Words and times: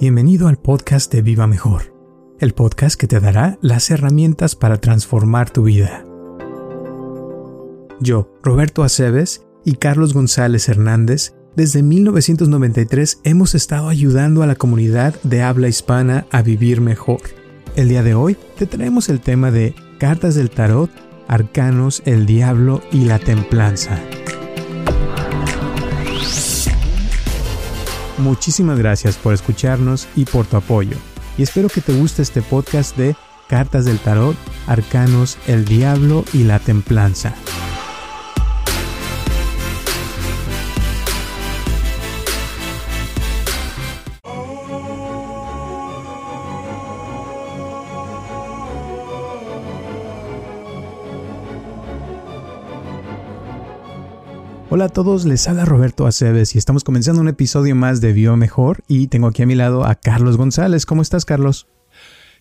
Bienvenido 0.00 0.48
al 0.48 0.56
podcast 0.56 1.10
de 1.12 1.22
Viva 1.22 1.46
Mejor, 1.46 1.94
el 2.40 2.52
podcast 2.52 2.98
que 2.98 3.06
te 3.06 3.20
dará 3.20 3.58
las 3.62 3.92
herramientas 3.92 4.56
para 4.56 4.78
transformar 4.78 5.50
tu 5.50 5.62
vida. 5.62 6.04
Yo, 8.00 8.28
Roberto 8.42 8.82
Aceves 8.82 9.46
y 9.64 9.76
Carlos 9.76 10.12
González 10.12 10.68
Hernández, 10.68 11.36
desde 11.54 11.84
1993 11.84 13.20
hemos 13.22 13.54
estado 13.54 13.88
ayudando 13.88 14.42
a 14.42 14.48
la 14.48 14.56
comunidad 14.56 15.14
de 15.22 15.42
habla 15.42 15.68
hispana 15.68 16.26
a 16.32 16.42
vivir 16.42 16.80
mejor. 16.80 17.20
El 17.76 17.88
día 17.88 18.02
de 18.02 18.14
hoy 18.14 18.36
te 18.58 18.66
traemos 18.66 19.08
el 19.08 19.20
tema 19.20 19.52
de 19.52 19.76
cartas 19.98 20.34
del 20.34 20.50
tarot, 20.50 20.90
arcanos, 21.28 22.02
el 22.04 22.26
diablo 22.26 22.82
y 22.90 23.04
la 23.04 23.20
templanza. 23.20 24.00
Muchísimas 28.18 28.78
gracias 28.78 29.16
por 29.16 29.34
escucharnos 29.34 30.08
y 30.14 30.24
por 30.24 30.46
tu 30.46 30.56
apoyo. 30.56 30.96
Y 31.36 31.42
espero 31.42 31.68
que 31.68 31.80
te 31.80 31.92
guste 31.92 32.22
este 32.22 32.42
podcast 32.42 32.96
de 32.96 33.16
Cartas 33.48 33.84
del 33.84 33.98
Tarot, 33.98 34.36
Arcanos, 34.66 35.36
el 35.46 35.64
Diablo 35.64 36.24
y 36.32 36.44
la 36.44 36.58
Templanza. 36.58 37.34
Hola 54.74 54.86
a 54.86 54.88
todos, 54.88 55.24
les 55.24 55.46
habla 55.46 55.64
Roberto 55.64 56.04
Aceves 56.04 56.56
y 56.56 56.58
estamos 56.58 56.82
comenzando 56.82 57.20
un 57.20 57.28
episodio 57.28 57.76
más 57.76 58.00
de 58.00 58.12
Bio 58.12 58.36
Mejor 58.36 58.82
y 58.88 59.06
tengo 59.06 59.28
aquí 59.28 59.44
a 59.44 59.46
mi 59.46 59.54
lado 59.54 59.84
a 59.84 59.94
Carlos 59.94 60.36
González. 60.36 60.84
¿Cómo 60.84 61.00
estás, 61.00 61.24
Carlos? 61.24 61.68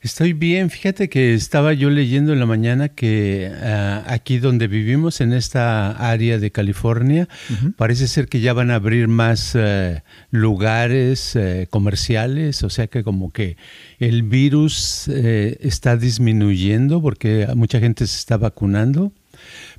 Estoy 0.02 0.34
bien, 0.34 0.72
fíjate 0.72 1.09
que 1.09 1.36
estaba 1.36 1.73
yo 1.73 1.92
leyendo 1.92 2.34
en 2.34 2.39
la 2.39 2.48
mañana 2.48 2.89
que 2.89 3.52
uh, 3.54 4.11
aquí 4.11 4.39
donde 4.39 4.67
vivimos, 4.67 5.22
en 5.22 5.31
esta 5.31 5.92
área 5.92 6.39
de 6.39 6.50
California, 6.50 7.28
uh 7.52 7.54
-huh. 7.54 7.76
parece 7.76 8.08
ser 8.08 8.28
que 8.28 8.42
ya 8.42 8.54
van 8.54 8.72
a 8.72 8.76
abrir 8.76 9.08
más 9.08 9.54
uh, 9.54 10.02
lugares 10.31 11.36
eh, 11.36 11.67
comerciales, 11.70 12.64
o 12.64 12.72
sea 12.72 12.88
que 12.88 13.04
como 13.04 13.31
que 13.31 13.58
el 14.00 14.23
virus 14.23 15.08
eh, 15.08 15.59
está 15.61 15.98
disminuyendo 15.98 17.00
porque 17.00 17.48
mucha 17.56 17.80
gente 17.80 18.08
se 18.08 18.17
está 18.17 18.38
vacunando. 18.38 19.14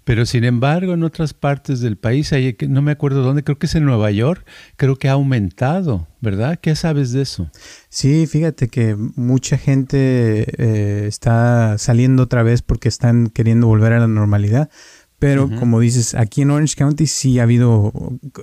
Pero 0.05 0.27
sin 0.27 0.45
embargo, 0.45 0.95
en 0.95 1.03
otras 1.03 1.35
partes 1.35 1.81
del 1.81 1.97
país, 1.97 2.33
hay, 2.33 2.57
no 2.69 2.83
me 2.83 2.93
acuerdo 2.93 3.23
dónde, 3.23 3.43
creo 3.43 3.59
que 3.59 3.67
es 3.67 3.75
en 3.75 3.85
Nueva 3.85 4.11
York, 4.11 4.47
creo 4.77 4.97
que 4.97 5.09
ha 5.09 5.13
aumentado, 5.13 6.09
¿verdad? 6.21 6.59
¿Qué 6.61 6.77
sabes 6.77 7.13
de 7.13 7.23
eso? 7.23 7.51
Sí, 7.89 8.27
fíjate 8.27 8.69
que 8.69 8.97
mucha 8.97 9.57
gente 9.57 10.47
eh, 10.59 11.07
está 11.07 11.79
saliendo 11.79 12.25
otra 12.25 12.43
vez 12.43 12.63
porque 12.63 12.89
están 12.89 13.29
queriendo 13.29 13.67
volver 13.67 13.93
a 13.93 14.01
la 14.01 14.09
normalidad. 14.09 14.71
Pero 15.19 15.45
uh 15.45 15.49
-huh. 15.49 15.59
como 15.59 15.81
dices, 15.81 16.15
aquí 16.15 16.43
en 16.43 16.51
Orange 16.51 16.75
County 16.77 17.07
sí 17.07 17.39
ha 17.39 17.45
habido, 17.45 17.93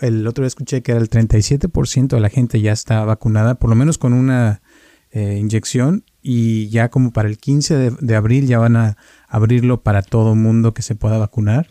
el 0.01 0.25
otro 0.25 0.43
día 0.43 0.47
escuché 0.47 0.81
que 0.81 0.93
era 0.93 1.01
el 1.01 1.09
37% 1.09 2.15
de 2.15 2.19
la 2.19 2.29
gente 2.29 2.59
ya 2.59 2.71
está 2.71 3.03
vacunada, 3.05 3.55
por 3.55 3.69
lo 3.69 3.75
menos 3.75 3.97
con 3.97 4.13
una 4.13 4.61
eh, 5.11 5.37
inyección 5.39 6.05
y 6.21 6.69
ya 6.69 6.89
como 6.89 7.11
para 7.11 7.27
el 7.27 7.37
15 7.37 7.75
de, 7.75 7.91
de 7.99 8.15
abril 8.15 8.47
ya 8.47 8.59
van 8.59 8.77
a 8.77 8.97
abrirlo 9.31 9.81
para 9.81 10.03
todo 10.03 10.35
mundo 10.35 10.73
que 10.73 10.81
se 10.83 10.93
pueda 10.93 11.17
vacunar. 11.17 11.67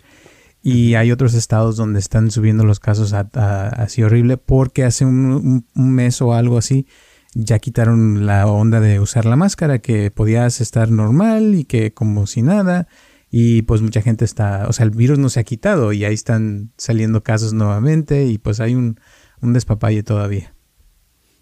Y 0.63 0.95
hay 0.95 1.13
otros 1.13 1.35
estados 1.35 1.77
donde 1.77 2.01
están 2.01 2.31
subiendo 2.31 2.65
los 2.65 2.81
casos 2.81 3.13
a, 3.13 3.31
a, 3.35 3.69
así 3.69 4.03
horrible 4.03 4.37
porque 4.37 4.85
hace 4.85 5.05
un, 5.05 5.27
un, 5.33 5.67
un, 5.75 5.93
mes 5.93 6.21
o 6.21 6.35
algo 6.35 6.59
así 6.59 6.87
ya 7.35 7.59
quitaron 7.59 8.27
la 8.27 8.47
onda 8.47 8.81
de 8.81 9.01
usar 9.01 9.25
la 9.25 9.37
máscara, 9.37 9.79
que 9.79 10.11
podías 10.11 10.61
estar 10.61 10.91
normal 10.91 11.55
y 11.55 11.65
que 11.65 11.93
como 11.93 12.27
si 12.27 12.43
nada. 12.43 12.89
Y 13.31 13.63
pues 13.63 13.81
mucha 13.81 14.03
gente 14.03 14.25
está, 14.25 14.67
o 14.69 14.73
sea, 14.73 14.85
el 14.85 14.91
virus 14.91 15.19
no 15.19 15.29
se 15.29 15.39
ha 15.39 15.45
quitado 15.45 15.93
y 15.93 16.05
ahí 16.05 16.15
están 16.15 16.73
saliendo 16.77 17.23
casos 17.23 17.53
nuevamente 17.53 18.27
y 18.27 18.39
pues 18.39 18.59
hay 18.59 18.75
un, 18.75 18.99
un 19.41 19.53
despapalle 19.53 20.03
todavía. 20.03 20.55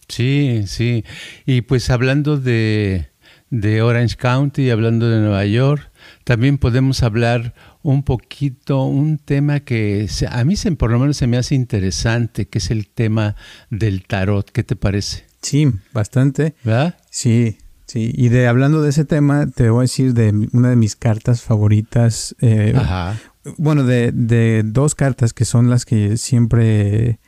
Sí, 0.09 0.65
sí. 0.67 1.05
Y 1.47 1.63
pues 1.63 1.89
hablando 1.91 2.37
de, 2.37 3.09
de 3.51 3.83
Orange 3.83 4.17
County, 4.17 4.71
hablando 4.71 5.09
de 5.09 5.21
Nueva 5.21 5.47
York, 5.47 5.88
también 6.29 6.59
podemos 6.59 7.03
hablar 7.03 7.55
un 7.83 8.03
poquito, 8.03 8.83
un 8.83 9.17
tema 9.17 9.61
que 9.61 10.07
a 10.31 10.45
mí 10.45 10.57
se, 10.57 10.71
por 10.73 10.91
lo 10.91 10.99
menos 10.99 11.17
se 11.17 11.27
me 11.27 11.39
hace 11.39 11.55
interesante, 11.55 12.47
que 12.47 12.59
es 12.59 12.71
el 12.71 12.87
tema 12.87 13.35
del 13.71 14.05
tarot. 14.05 14.51
¿Qué 14.53 14.63
te 14.63 14.77
parece? 14.77 15.25
Sí, 15.41 15.73
bastante. 15.95 16.55
¿Verdad? 16.65 16.99
Sí, 17.11 17.57
sí. 17.87 18.13
Y 18.15 18.29
de 18.29 18.47
hablando 18.47 18.83
de 18.83 18.91
ese 18.91 19.07
tema, 19.07 19.47
te 19.47 19.71
voy 19.71 19.79
a 19.79 19.83
decir 19.85 20.13
de 20.13 20.51
una 20.53 20.69
de 20.69 20.77
mis 20.77 20.97
cartas 20.97 21.41
favoritas. 21.41 22.37
Eh, 22.43 22.75
Ajá. 22.77 23.17
Bueno, 23.57 23.85
de, 23.85 24.13
de 24.13 24.65
dos 24.67 24.95
cartas 24.95 25.33
que 25.33 25.47
son 25.47 25.71
las 25.71 25.87
que 25.87 26.19
siempre 26.19 27.21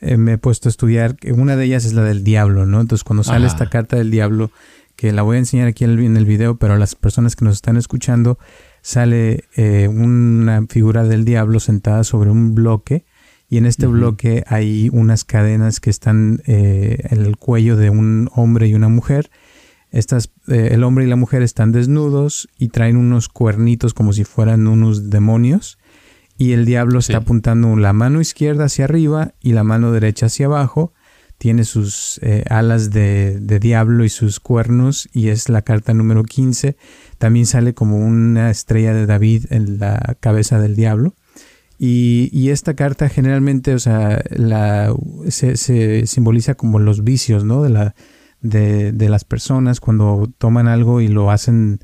eh, 0.00 0.16
me 0.16 0.32
he 0.32 0.38
puesto 0.38 0.68
a 0.68 0.70
estudiar. 0.70 1.16
Una 1.36 1.54
de 1.56 1.66
ellas 1.66 1.84
es 1.84 1.92
la 1.92 2.02
del 2.02 2.24
diablo, 2.24 2.64
¿no? 2.64 2.80
Entonces, 2.80 3.04
cuando 3.04 3.24
sale 3.24 3.44
Ajá. 3.44 3.56
esta 3.56 3.68
carta 3.68 3.96
del 3.96 4.10
diablo, 4.10 4.50
que 4.98 5.12
la 5.12 5.22
voy 5.22 5.36
a 5.36 5.38
enseñar 5.38 5.68
aquí 5.68 5.84
en 5.84 6.16
el 6.16 6.26
video, 6.26 6.56
pero 6.58 6.74
a 6.74 6.76
las 6.76 6.96
personas 6.96 7.36
que 7.36 7.44
nos 7.44 7.54
están 7.54 7.76
escuchando, 7.76 8.36
sale 8.82 9.44
eh, 9.54 9.86
una 9.86 10.66
figura 10.68 11.04
del 11.04 11.24
diablo 11.24 11.60
sentada 11.60 12.02
sobre 12.02 12.30
un 12.30 12.56
bloque 12.56 13.04
y 13.48 13.58
en 13.58 13.66
este 13.66 13.86
uh 13.86 13.90
-huh. 13.90 13.92
bloque 13.92 14.44
hay 14.48 14.90
unas 14.92 15.24
cadenas 15.24 15.78
que 15.78 15.90
están 15.90 16.42
eh, 16.46 16.98
en 17.10 17.24
el 17.24 17.36
cuello 17.36 17.76
de 17.76 17.90
un 17.90 18.28
hombre 18.34 18.66
y 18.66 18.74
una 18.74 18.88
mujer. 18.88 19.30
Estas, 19.92 20.32
eh, 20.48 20.70
el 20.72 20.82
hombre 20.82 21.04
y 21.04 21.08
la 21.08 21.14
mujer 21.14 21.42
están 21.42 21.70
desnudos 21.70 22.48
y 22.58 22.70
traen 22.70 22.96
unos 22.96 23.28
cuernitos 23.28 23.94
como 23.94 24.12
si 24.12 24.24
fueran 24.24 24.66
unos 24.66 25.10
demonios 25.10 25.78
y 26.36 26.54
el 26.54 26.64
diablo 26.64 27.02
sí. 27.02 27.12
está 27.12 27.22
apuntando 27.22 27.76
la 27.76 27.92
mano 27.92 28.20
izquierda 28.20 28.64
hacia 28.64 28.86
arriba 28.86 29.32
y 29.40 29.52
la 29.52 29.62
mano 29.62 29.92
derecha 29.92 30.26
hacia 30.26 30.46
abajo 30.46 30.92
tiene 31.38 31.64
sus 31.64 32.18
eh, 32.22 32.44
alas 32.50 32.90
de, 32.90 33.38
de, 33.40 33.60
diablo 33.60 34.04
y 34.04 34.08
sus 34.08 34.40
cuernos 34.40 35.08
y 35.12 35.28
es 35.28 35.48
la 35.48 35.62
carta 35.62 35.94
número 35.94 36.24
15. 36.24 36.76
También 37.18 37.46
sale 37.46 37.74
como 37.74 37.96
una 37.96 38.50
estrella 38.50 38.92
de 38.92 39.06
David 39.06 39.46
en 39.50 39.78
la 39.78 40.16
cabeza 40.20 40.60
del 40.60 40.76
diablo. 40.76 41.14
Y, 41.78 42.28
y 42.32 42.50
esta 42.50 42.74
carta 42.74 43.08
generalmente, 43.08 43.72
o 43.72 43.78
sea, 43.78 44.20
la, 44.30 44.92
se, 45.28 45.56
se, 45.56 46.06
simboliza 46.06 46.56
como 46.56 46.80
los 46.80 47.04
vicios, 47.04 47.44
¿no? 47.44 47.62
De, 47.62 47.70
la, 47.70 47.94
de, 48.40 48.90
de 48.90 49.08
las 49.08 49.24
personas 49.24 49.78
cuando 49.78 50.28
toman 50.38 50.66
algo 50.66 51.00
y 51.00 51.06
lo 51.06 51.30
hacen 51.30 51.78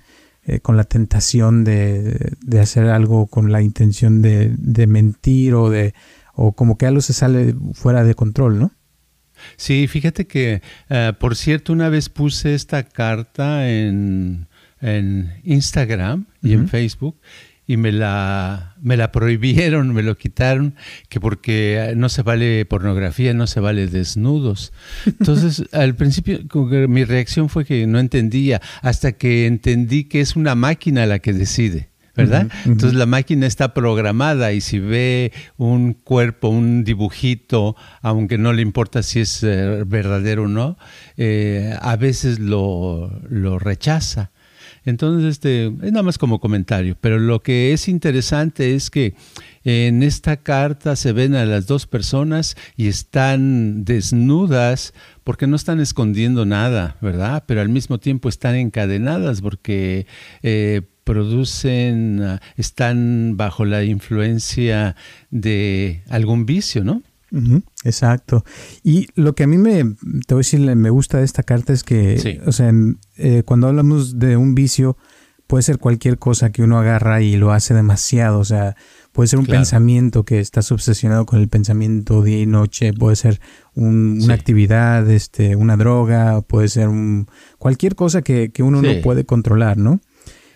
eh, 0.47 0.61
con 0.61 0.77
la 0.77 0.85
tentación 0.85 1.65
de, 1.65 2.35
de, 2.45 2.61
hacer 2.61 2.89
algo 2.89 3.29
con 3.29 3.51
la 3.51 3.63
intención 3.63 4.21
de, 4.21 4.87
mentir 4.87 5.55
o 5.55 5.71
de 5.71 5.95
o 6.35 6.53
como 6.53 6.77
que 6.77 6.87
algo 6.87 7.01
se 7.01 7.15
sale 7.15 7.55
fuera 7.73 8.05
de 8.05 8.15
control, 8.15 8.59
¿no? 8.59 8.73
Sí, 9.57 9.87
fíjate 9.87 10.27
que, 10.27 10.63
uh, 10.91 11.13
por 11.19 11.37
cierto, 11.37 11.73
una 11.73 11.89
vez 11.89 12.09
puse 12.09 12.55
esta 12.55 12.83
carta 12.83 13.69
en, 13.69 14.47
en 14.81 15.33
Instagram 15.45 16.27
y 16.43 16.49
uh 16.49 16.51
-huh. 16.51 16.55
en 16.55 16.69
Facebook 16.69 17.17
y 17.67 17.77
me 17.77 17.93
la, 17.93 18.75
me 18.83 18.97
la 18.97 19.11
prohibieron, 19.11 19.93
me 19.93 20.03
lo 20.03 20.17
quitaron, 20.19 20.75
que 21.09 21.21
porque 21.21 21.95
no 21.97 22.09
se 22.09 22.23
vale 22.23 22.65
pornografía, 22.67 23.33
no 23.33 23.47
se 23.47 23.61
vale 23.61 23.87
desnudos. 23.87 24.73
Entonces, 25.07 25.65
al 25.73 25.95
principio 25.95 26.41
mi 26.89 27.05
reacción 27.05 27.49
fue 27.49 27.65
que 27.65 27.87
no 27.87 27.99
entendía, 27.99 28.61
hasta 28.83 29.13
que 29.13 29.47
entendí 29.47 30.05
que 30.05 30.21
es 30.21 30.37
una 30.37 30.55
máquina 30.55 31.07
la 31.07 31.21
que 31.21 31.33
decide. 31.33 31.89
¿Verdad? 32.17 32.45
Uh 32.45 32.49
-huh, 32.49 32.49
uh 32.49 32.67
-huh. 32.67 32.73
Entonces 32.73 32.99
la 32.99 33.07
máquina 33.07 33.47
está 33.47 33.75
programada 33.75 34.53
y 34.53 34.61
si 34.61 34.79
ve 34.79 35.33
un 35.57 35.95
cuerpo, 35.95 36.49
un 36.49 36.85
dibujito, 36.85 37.77
aunque 38.03 38.39
no 38.39 38.53
le 38.53 38.63
importa 38.63 39.03
si 39.03 39.21
es 39.21 39.43
eh, 39.43 39.85
verdadero 39.87 40.45
o 40.45 40.49
no, 40.49 40.77
eh, 41.17 41.75
a 41.81 41.97
veces 41.97 42.39
lo, 42.39 43.21
lo 43.29 43.59
rechaza. 43.59 44.31
Entonces, 44.85 45.31
este, 45.31 45.67
es 45.67 45.93
nada 45.93 46.03
más 46.03 46.19
como 46.19 46.41
comentario, 46.41 46.97
pero 47.01 47.19
lo 47.19 47.43
que 47.43 47.73
es 47.73 47.89
interesante 47.89 48.75
es 48.75 48.91
que 48.91 49.15
en 49.65 50.03
esta 50.03 50.37
carta 50.37 50.95
se 50.95 51.13
ven 51.13 51.35
a 51.35 51.47
las 51.47 51.67
dos 51.67 51.87
personas 51.87 52.55
y 52.77 52.89
están 52.89 53.85
desnudas 53.85 54.93
porque 55.25 55.47
no 55.47 55.57
están 55.57 55.81
escondiendo 55.81 56.45
nada, 56.45 56.99
¿verdad? 57.01 57.45
Pero 57.47 57.63
al 57.63 57.71
mismo 57.71 57.99
tiempo 57.99 58.29
están 58.29 58.57
encadenadas 58.57 59.41
porque 59.41 60.07
eh, 60.43 60.83
producen, 61.05 62.23
ah, 62.23 62.41
están 62.57 63.37
bajo 63.37 63.65
la 63.65 63.85
influencia 63.85 64.97
de 65.31 66.03
algún 66.09 66.47
vicio, 66.47 66.85
¿no? 66.85 67.03
exacto. 67.85 68.45
Y 68.85 69.09
lo 69.17 69.35
que 69.35 69.43
a 69.43 69.47
mí 69.49 69.59
me, 69.59 69.97
te 70.27 70.35
voy 70.35 70.39
a 70.39 70.45
decir, 70.47 70.61
me 70.61 70.91
gusta 70.91 71.19
de 71.19 71.25
esta 71.25 71.43
carta 71.43 71.73
es 71.73 71.83
que, 71.83 72.41
o 72.47 72.53
sea, 72.53 72.73
eh, 73.17 73.43
cuando 73.45 73.67
hablamos 73.67 74.19
de 74.21 74.37
un 74.37 74.55
vicio, 74.55 74.97
puede 75.47 75.63
ser 75.63 75.79
cualquier 75.79 76.19
cosa 76.19 76.51
que 76.51 76.63
uno 76.63 76.79
agarra 76.79 77.23
y 77.23 77.37
lo 77.37 77.53
hace 77.53 77.75
demasiado, 77.75 78.39
o 78.39 78.45
sea, 78.45 78.77
puede 79.13 79.29
ser 79.29 79.39
un 79.39 79.47
pensamiento 79.47 80.25
que 80.25 80.41
estás 80.41 80.73
obsesionado 80.73 81.27
con 81.27 81.41
el 81.41 81.49
pensamiento 81.49 82.23
día 82.23 82.41
y 82.41 82.47
noche, 82.47 82.93
puede 82.93 83.17
ser 83.17 83.41
una 83.75 84.35
actividad, 84.35 85.09
este, 85.11 85.57
una 85.57 85.77
droga, 85.77 86.41
puede 86.43 86.69
ser 86.69 86.89
un, 86.89 87.29
cualquier 87.59 87.95
cosa 87.95 88.23
que, 88.23 88.51
uno 88.61 88.81
no 88.81 89.01
puede 89.03 89.25
controlar, 89.25 89.77
¿no? 89.77 90.01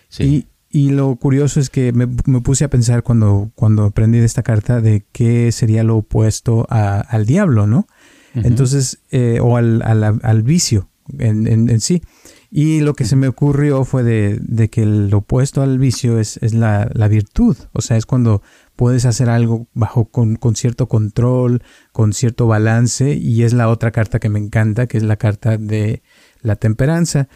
Sí. 0.09 0.47
Y 0.71 0.91
lo 0.91 1.15
curioso 1.15 1.59
es 1.59 1.69
que 1.71 1.91
me, 1.93 2.07
puse 2.07 2.63
a 2.63 2.69
pensar 2.69 3.01
cuando, 3.01 3.51
cuando 3.55 3.85
aprendí 3.85 4.19
de 4.19 4.25
esta 4.25 4.43
carta 4.43 4.81
de 4.81 5.03
qué 5.11 5.51
sería 5.51 5.83
lo 5.83 5.97
opuesto 5.97 6.67
al 6.69 7.25
diablo, 7.25 7.65
¿no? 7.65 7.87
Entonces, 8.35 8.99
eh, 9.09 9.39
o 9.41 9.57
al, 9.57 9.81
al, 9.81 10.43
vicio 10.43 10.89
en, 11.17 11.47
en, 11.47 11.81
sí. 11.81 12.03
Y 12.51 12.81
lo 12.81 12.93
que 12.93 13.05
se 13.05 13.15
me 13.15 13.27
ocurrió 13.27 13.83
fue 13.83 14.03
de, 14.03 14.69
que 14.69 14.83
el 14.83 15.11
opuesto 15.13 15.63
al 15.63 15.79
vicio 15.79 16.19
es, 16.19 16.37
es 16.37 16.53
la, 16.53 16.89
la, 16.93 17.07
virtud. 17.07 17.57
O 17.73 17.81
sea, 17.81 17.97
es 17.97 18.05
cuando 18.05 18.43
puedes 18.75 19.05
hacer 19.05 19.29
algo 19.29 19.67
bajo 19.73 20.05
con, 20.05 20.35
con, 20.35 20.55
cierto 20.55 20.87
control, 20.87 21.63
con 21.91 22.13
cierto 22.13 22.45
balance. 22.45 23.15
Y 23.15 23.43
es 23.43 23.53
la 23.53 23.69
otra 23.69 23.91
carta 23.91 24.19
que 24.19 24.29
me 24.29 24.39
encanta, 24.39 24.85
que 24.85 24.97
es 24.97 25.03
la 25.03 25.17
carta 25.17 25.57
de 25.57 26.03
la 26.41 26.55
temperanza. 26.55 27.27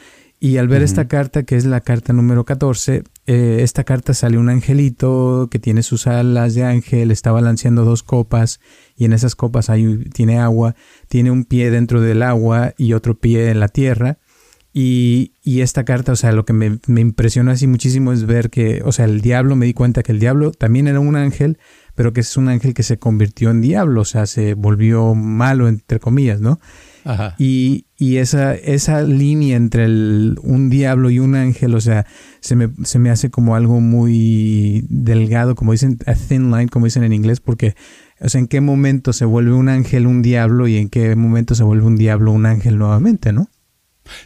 Y 0.43 0.57
al 0.57 0.67
ver 0.67 0.83
esta 0.83 1.07
carta, 1.07 1.43
que 1.43 1.55
es 1.55 1.63
la 1.63 1.79
carta 1.79 2.11
número 2.11 2.43
14, 2.43 3.03
eh, 3.27 3.59
esta 3.61 3.85
carta 3.85 4.13
sale 4.13 4.37
un 4.37 4.49
angelito 4.49 5.47
que 5.49 5.57
tiene 5.57 5.83
sus 5.83 6.05
alas 6.05 6.53
de 6.53 6.65
ángel, 6.65 7.11
está 7.11 7.31
balanceando 7.31 7.85
dos 7.85 8.03
copas 8.03 8.59
y 8.97 9.05
en 9.05 9.13
esas 9.13 9.37
copas 9.37 9.69
hay, 9.69 9.99
tiene 10.09 10.39
agua, 10.39 10.75
tiene 11.07 11.31
un 11.31 11.45
pie 11.45 11.71
dentro 11.71 12.01
del 12.01 12.21
agua 12.21 12.73
y 12.77 12.91
otro 12.91 13.17
pie 13.17 13.51
en 13.51 13.61
la 13.61 13.69
tierra. 13.69 14.17
Y, 14.73 15.31
y 15.43 15.61
esta 15.61 15.85
carta, 15.85 16.11
o 16.11 16.17
sea, 16.17 16.33
lo 16.33 16.43
que 16.43 16.51
me, 16.51 16.77
me 16.87 16.99
impresionó 16.99 17.51
así 17.51 17.65
muchísimo 17.65 18.11
es 18.11 18.25
ver 18.25 18.49
que, 18.49 18.81
o 18.83 18.91
sea, 18.91 19.05
el 19.05 19.21
diablo, 19.21 19.55
me 19.55 19.65
di 19.65 19.73
cuenta 19.73 20.03
que 20.03 20.11
el 20.11 20.19
diablo 20.19 20.51
también 20.51 20.89
era 20.89 20.99
un 20.99 21.15
ángel, 21.15 21.57
pero 21.95 22.11
que 22.11 22.19
es 22.19 22.35
un 22.35 22.49
ángel 22.49 22.73
que 22.73 22.83
se 22.83 22.99
convirtió 22.99 23.49
en 23.49 23.61
diablo, 23.61 24.01
o 24.01 24.05
sea, 24.05 24.25
se 24.25 24.55
volvió 24.55 25.15
malo, 25.15 25.69
entre 25.69 26.01
comillas, 26.01 26.41
¿no? 26.41 26.59
Y, 27.37 27.85
y, 27.97 28.17
esa, 28.17 28.55
esa 28.55 29.01
línea 29.01 29.57
entre 29.57 29.85
el, 29.85 30.37
un 30.41 30.69
diablo 30.69 31.09
y 31.09 31.19
un 31.19 31.35
ángel, 31.35 31.75
o 31.75 31.81
sea, 31.81 32.05
se 32.39 32.55
me, 32.55 32.69
se 32.83 32.99
me 32.99 33.09
hace 33.09 33.29
como 33.29 33.55
algo 33.55 33.79
muy 33.81 34.85
delgado, 34.89 35.55
como 35.55 35.73
dicen, 35.73 35.99
a 36.05 36.13
thin 36.13 36.51
line, 36.51 36.69
como 36.69 36.85
dicen 36.85 37.03
en 37.03 37.13
inglés, 37.13 37.39
porque, 37.39 37.75
o 38.19 38.29
sea, 38.29 38.39
en 38.39 38.47
qué 38.47 38.61
momento 38.61 39.13
se 39.13 39.25
vuelve 39.25 39.53
un 39.53 39.69
ángel 39.69 40.07
un 40.07 40.21
diablo 40.21 40.67
y 40.67 40.77
en 40.77 40.89
qué 40.89 41.15
momento 41.15 41.55
se 41.55 41.63
vuelve 41.63 41.85
un 41.85 41.97
diablo 41.97 42.31
un 42.31 42.45
ángel 42.45 42.77
nuevamente, 42.77 43.33
¿no? 43.33 43.49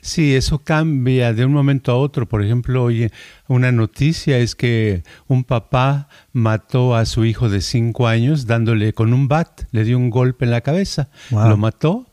Sí, 0.02 0.36
eso 0.36 0.60
cambia 0.60 1.34
de 1.34 1.46
un 1.46 1.54
momento 1.54 1.92
a 1.92 1.98
otro. 1.98 2.28
Por 2.28 2.44
ejemplo, 2.44 2.84
hoy 2.84 3.12
una 3.48 3.72
noticia 3.72 4.38
es 4.38 4.56
que 4.56 5.04
un 5.28 5.44
papá 5.44 6.10
mató 6.34 6.96
a 6.96 7.06
su 7.06 7.26
hijo 7.26 7.50
de 7.50 7.62
cinco 7.62 8.08
años 8.08 8.48
dándole 8.48 8.94
con 8.94 9.14
un 9.14 9.28
bat, 9.28 9.64
le 9.72 9.84
dio 9.84 9.98
un 9.98 10.10
golpe 10.10 10.46
en 10.46 10.52
la 10.52 10.62
cabeza, 10.62 11.10
lo 11.32 11.58
mató 11.58 12.06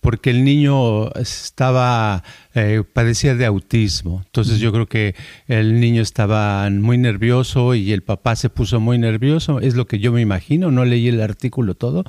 porque 0.00 0.30
el 0.30 0.44
niño 0.44 1.12
estaba, 1.12 2.22
eh, 2.54 2.82
padecía 2.92 3.34
de 3.34 3.46
autismo. 3.46 4.22
Entonces 4.26 4.58
yo 4.58 4.72
creo 4.72 4.86
que 4.86 5.14
el 5.46 5.80
niño 5.80 6.02
estaba 6.02 6.68
muy 6.70 6.98
nervioso 6.98 7.74
y 7.74 7.92
el 7.92 8.02
papá 8.02 8.36
se 8.36 8.50
puso 8.50 8.80
muy 8.80 8.98
nervioso, 8.98 9.60
es 9.60 9.74
lo 9.74 9.86
que 9.86 9.98
yo 9.98 10.12
me 10.12 10.20
imagino, 10.20 10.70
no 10.70 10.84
leí 10.84 11.08
el 11.08 11.20
artículo 11.20 11.74
todo, 11.74 12.04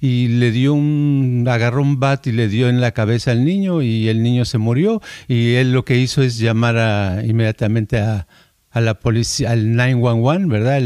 y 0.00 0.28
le 0.28 0.50
dio 0.50 0.74
un, 0.74 1.46
agarró 1.48 1.82
un 1.82 1.98
bat 1.98 2.26
y 2.26 2.32
le 2.32 2.48
dio 2.48 2.68
en 2.68 2.80
la 2.80 2.92
cabeza 2.92 3.32
al 3.32 3.44
niño 3.44 3.82
y 3.82 4.08
el 4.08 4.22
niño 4.22 4.44
se 4.44 4.58
murió. 4.58 5.00
Y 5.28 5.54
él 5.54 5.72
lo 5.72 5.84
que 5.84 5.98
hizo 5.98 6.22
es 6.22 6.38
llamar 6.38 7.24
inmediatamente 7.24 7.98
a, 7.98 8.26
a 8.72 8.80
la 8.80 8.94
policía, 8.94 9.50
al 9.50 9.76
911, 9.76 10.46
¿verdad? 10.48 10.82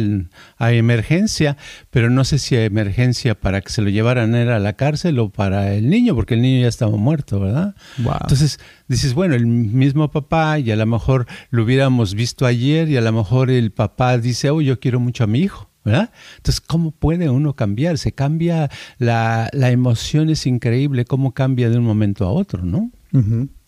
a 0.58 0.72
emergencia, 0.72 1.56
pero 1.90 2.10
no 2.10 2.24
sé 2.24 2.38
si 2.38 2.56
a 2.56 2.64
emergencia 2.64 3.38
para 3.38 3.60
que 3.60 3.70
se 3.70 3.82
lo 3.82 3.88
llevaran 3.88 4.34
a 4.34 4.58
la 4.58 4.72
cárcel 4.74 5.18
o 5.18 5.30
para 5.30 5.72
el 5.74 5.88
niño, 5.88 6.14
porque 6.14 6.34
el 6.34 6.42
niño 6.42 6.62
ya 6.62 6.68
estaba 6.68 6.96
muerto, 6.96 7.40
¿verdad? 7.40 7.74
Entonces 7.96 8.58
dices, 8.88 9.14
bueno, 9.14 9.34
el 9.34 9.46
mismo 9.46 10.10
papá 10.10 10.58
y 10.58 10.70
a 10.70 10.76
lo 10.76 10.86
mejor 10.86 11.26
lo 11.50 11.62
hubiéramos 11.64 12.14
visto 12.14 12.44
ayer 12.46 12.88
y 12.88 12.96
a 12.96 13.00
lo 13.00 13.12
mejor 13.12 13.50
el 13.50 13.70
papá 13.70 14.18
dice, 14.18 14.50
oh, 14.50 14.60
yo 14.60 14.80
quiero 14.80 15.00
mucho 15.00 15.24
a 15.24 15.26
mi 15.26 15.40
hijo. 15.40 15.70
¿verdad? 15.84 16.10
Entonces, 16.38 16.60
¿cómo 16.60 16.90
puede 16.90 17.30
uno 17.30 17.54
cambiar? 17.54 17.96
Se 17.96 18.10
cambia, 18.10 18.68
la, 18.98 19.48
la 19.52 19.70
emoción 19.70 20.30
es 20.30 20.44
increíble, 20.44 21.04
cómo 21.04 21.32
cambia 21.32 21.70
de 21.70 21.78
un 21.78 21.84
momento 21.84 22.26
a 22.26 22.32
otro, 22.32 22.64
¿no? 22.64 22.90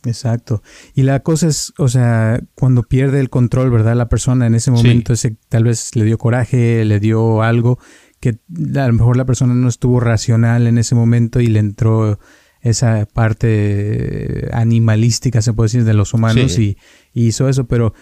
Exacto. 0.05 0.63
Y 0.95 1.03
la 1.03 1.21
cosa 1.21 1.49
es, 1.49 1.73
o 1.79 1.89
sea, 1.89 2.41
cuando 2.55 2.83
pierde 2.83 3.21
el 3.21 3.31
control, 3.31 3.71
¿verdad? 3.71 3.97
La 3.97 4.09
persona 4.09 4.47
en 4.47 4.55
ese 4.55 4.71
momento, 4.71 5.13
ese, 5.13 5.37
tal 5.49 5.65
vez 5.65 5.97
le 5.97 6.05
dio 6.05 6.19
coraje, 6.19 6.85
le 6.85 7.01
dio 7.01 7.43
algo 7.43 7.79
que 8.21 8.39
a 8.77 8.87
lo 8.87 8.93
mejor 8.93 9.17
la 9.17 9.25
persona 9.25 9.55
no 9.55 9.69
estuvo 9.69 10.01
racional 10.01 10.67
en 10.67 10.79
ese 10.79 10.95
momento 10.95 11.41
y 11.41 11.47
le 11.47 11.61
entró 11.61 12.19
esa 12.61 13.07
parte 13.07 14.49
animalística, 14.53 15.43
se 15.43 15.53
puede 15.53 15.67
decir, 15.67 15.85
de 15.85 15.95
los 15.95 16.15
humanos 16.15 16.59
y, 16.59 16.77
hizo 17.15 17.49
eso. 17.49 17.67
Pero 17.67 17.95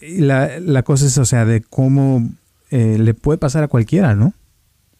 la, 0.00 0.58
la, 0.60 0.82
cosa 0.82 1.06
es, 1.06 1.18
o 1.18 1.24
sea, 1.24 1.44
de 1.44 1.60
cómo 1.62 2.30
eh, 2.70 2.96
le 2.98 3.14
puede 3.14 3.38
pasar 3.38 3.64
a 3.64 3.68
cualquiera, 3.68 4.14
¿no? 4.14 4.34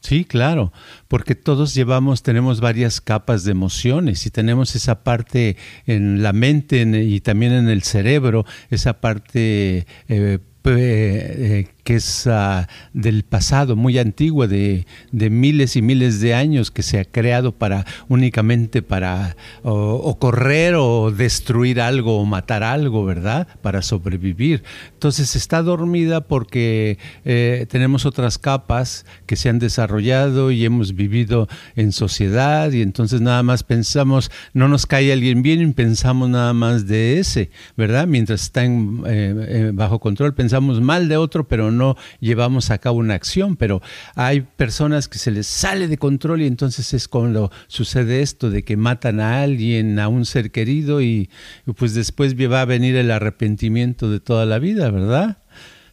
Sí, 0.01 0.25
claro, 0.25 0.73
porque 1.09 1.35
todos 1.35 1.75
llevamos, 1.75 2.23
tenemos 2.23 2.61
varias 2.61 3.01
capas 3.01 3.45
de 3.45 3.51
emociones 3.51 4.25
y 4.27 4.31
tenemos 4.31 4.77
esa 4.77 5.03
parte 5.03 5.57
en 5.87 6.23
la 6.23 6.33
mente 6.33 6.83
y 6.83 7.21
también 7.21 7.53
en 7.53 7.69
el 7.69 7.83
cerebro, 7.83 8.47
esa 8.71 9.01
parte 9.01 9.87
eh, 10.09 10.39
eh, 10.65 11.69
que 11.89 11.95
es 11.95 12.27
ah, 12.27 12.69
del 12.93 13.23
pasado, 13.23 13.75
muy 13.75 13.99
antiguo, 13.99 14.47
de, 14.47 14.85
miles 15.11 15.75
y 15.75 15.81
miles 15.81 16.21
de 16.21 16.35
años, 16.35 16.71
que 16.71 16.83
se 16.83 16.99
ha 17.01 17.07
creado 17.07 17.53
para 17.53 17.87
únicamente 18.09 18.83
para 18.83 19.37
o, 19.63 20.19
correr 20.19 20.75
o 20.75 21.11
destruir 21.11 21.81
algo 21.81 22.21
o 22.21 22.27
matar 22.27 22.63
algo, 22.63 23.07
¿verdad? 23.07 23.49
Para 23.63 23.81
sobrevivir. 23.81 24.65
Entonces 24.93 25.35
está 25.35 25.63
dormida 25.63 26.21
porque 26.21 26.99
eh, 27.25 27.65
tenemos 27.71 28.05
otras 28.05 28.37
capas 28.37 29.07
que 29.25 29.37
se 29.37 29.49
han 29.49 29.59
desarrollado 29.59 30.51
y 30.51 30.67
hemos 30.67 30.95
vivido 30.95 31.49
en 31.75 31.93
sociedad 31.93 32.71
y 32.71 32.83
entonces 32.83 33.23
nada 33.23 33.43
más 33.43 33.63
pensamos, 33.63 34.31
no 34.53 34.69
nos 34.69 34.85
cae 34.85 35.11
alguien 35.11 35.41
bien 35.41 35.63
y 35.63 35.73
pensamos 35.73 36.29
nada 36.29 36.53
más 36.53 36.87
de 36.87 37.19
ese, 37.19 37.49
¿verdad? 37.79 38.07
Mientras 38.07 38.43
está 38.43 38.65
eh, 38.67 39.71
bajo 39.73 40.01
control 40.01 40.35
pensamos 40.35 40.83
mal 40.83 41.09
de 41.09 41.17
otro, 41.17 41.49
pero 41.49 41.71
no 41.78 41.78
no 41.79 41.97
llevamos 42.21 42.71
a 42.71 42.79
cabo 42.79 42.99
una 42.99 43.15
acción, 43.15 43.57
pero 43.57 43.81
hay 44.15 44.43
personas 44.43 45.09
que 45.09 45.19
se 45.19 45.31
les 45.31 45.47
sale 45.47 45.89
de 45.89 45.97
control 45.97 46.43
y 46.43 46.47
entonces 46.47 46.93
es 46.93 47.09
cuando 47.09 47.51
sucede 47.69 48.21
esto 48.21 48.51
de 48.51 48.65
que 48.65 48.77
matan 48.77 49.21
a 49.21 49.43
alguien, 49.43 49.99
a 49.99 50.09
un 50.09 50.27
ser 50.27 50.51
querido 50.51 51.01
y 51.01 51.31
pues 51.77 51.95
después 51.95 52.35
va 52.37 52.61
a 52.61 52.67
venir 52.67 52.97
el 52.97 53.11
arrepentimiento 53.11 54.11
de 54.11 54.21
toda 54.21 54.45
la 54.45 54.59
vida, 54.59 54.91
¿verdad? 54.91 55.39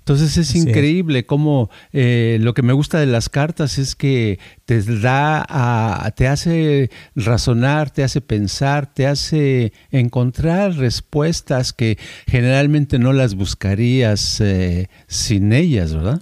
Entonces 0.05 0.37
es 0.37 0.53
increíble 0.53 1.25
cómo 1.25 1.71
eh, 1.91 2.37
lo 2.39 2.53
que 2.53 2.61
me 2.61 2.73
gusta 2.73 2.99
de 2.99 3.07
las 3.07 3.27
cartas 3.27 3.79
es 3.79 3.95
que 3.95 4.37
te 4.65 4.79
da, 4.83 5.43
a, 5.49 6.11
te 6.11 6.27
hace 6.27 6.91
razonar, 7.15 7.89
te 7.89 8.03
hace 8.03 8.21
pensar, 8.21 8.93
te 8.93 9.07
hace 9.07 9.73
encontrar 9.89 10.75
respuestas 10.75 11.73
que 11.73 11.97
generalmente 12.27 12.99
no 12.99 13.13
las 13.13 13.33
buscarías 13.33 14.39
eh, 14.41 14.89
sin 15.07 15.51
ellas, 15.51 15.95
¿verdad? 15.95 16.21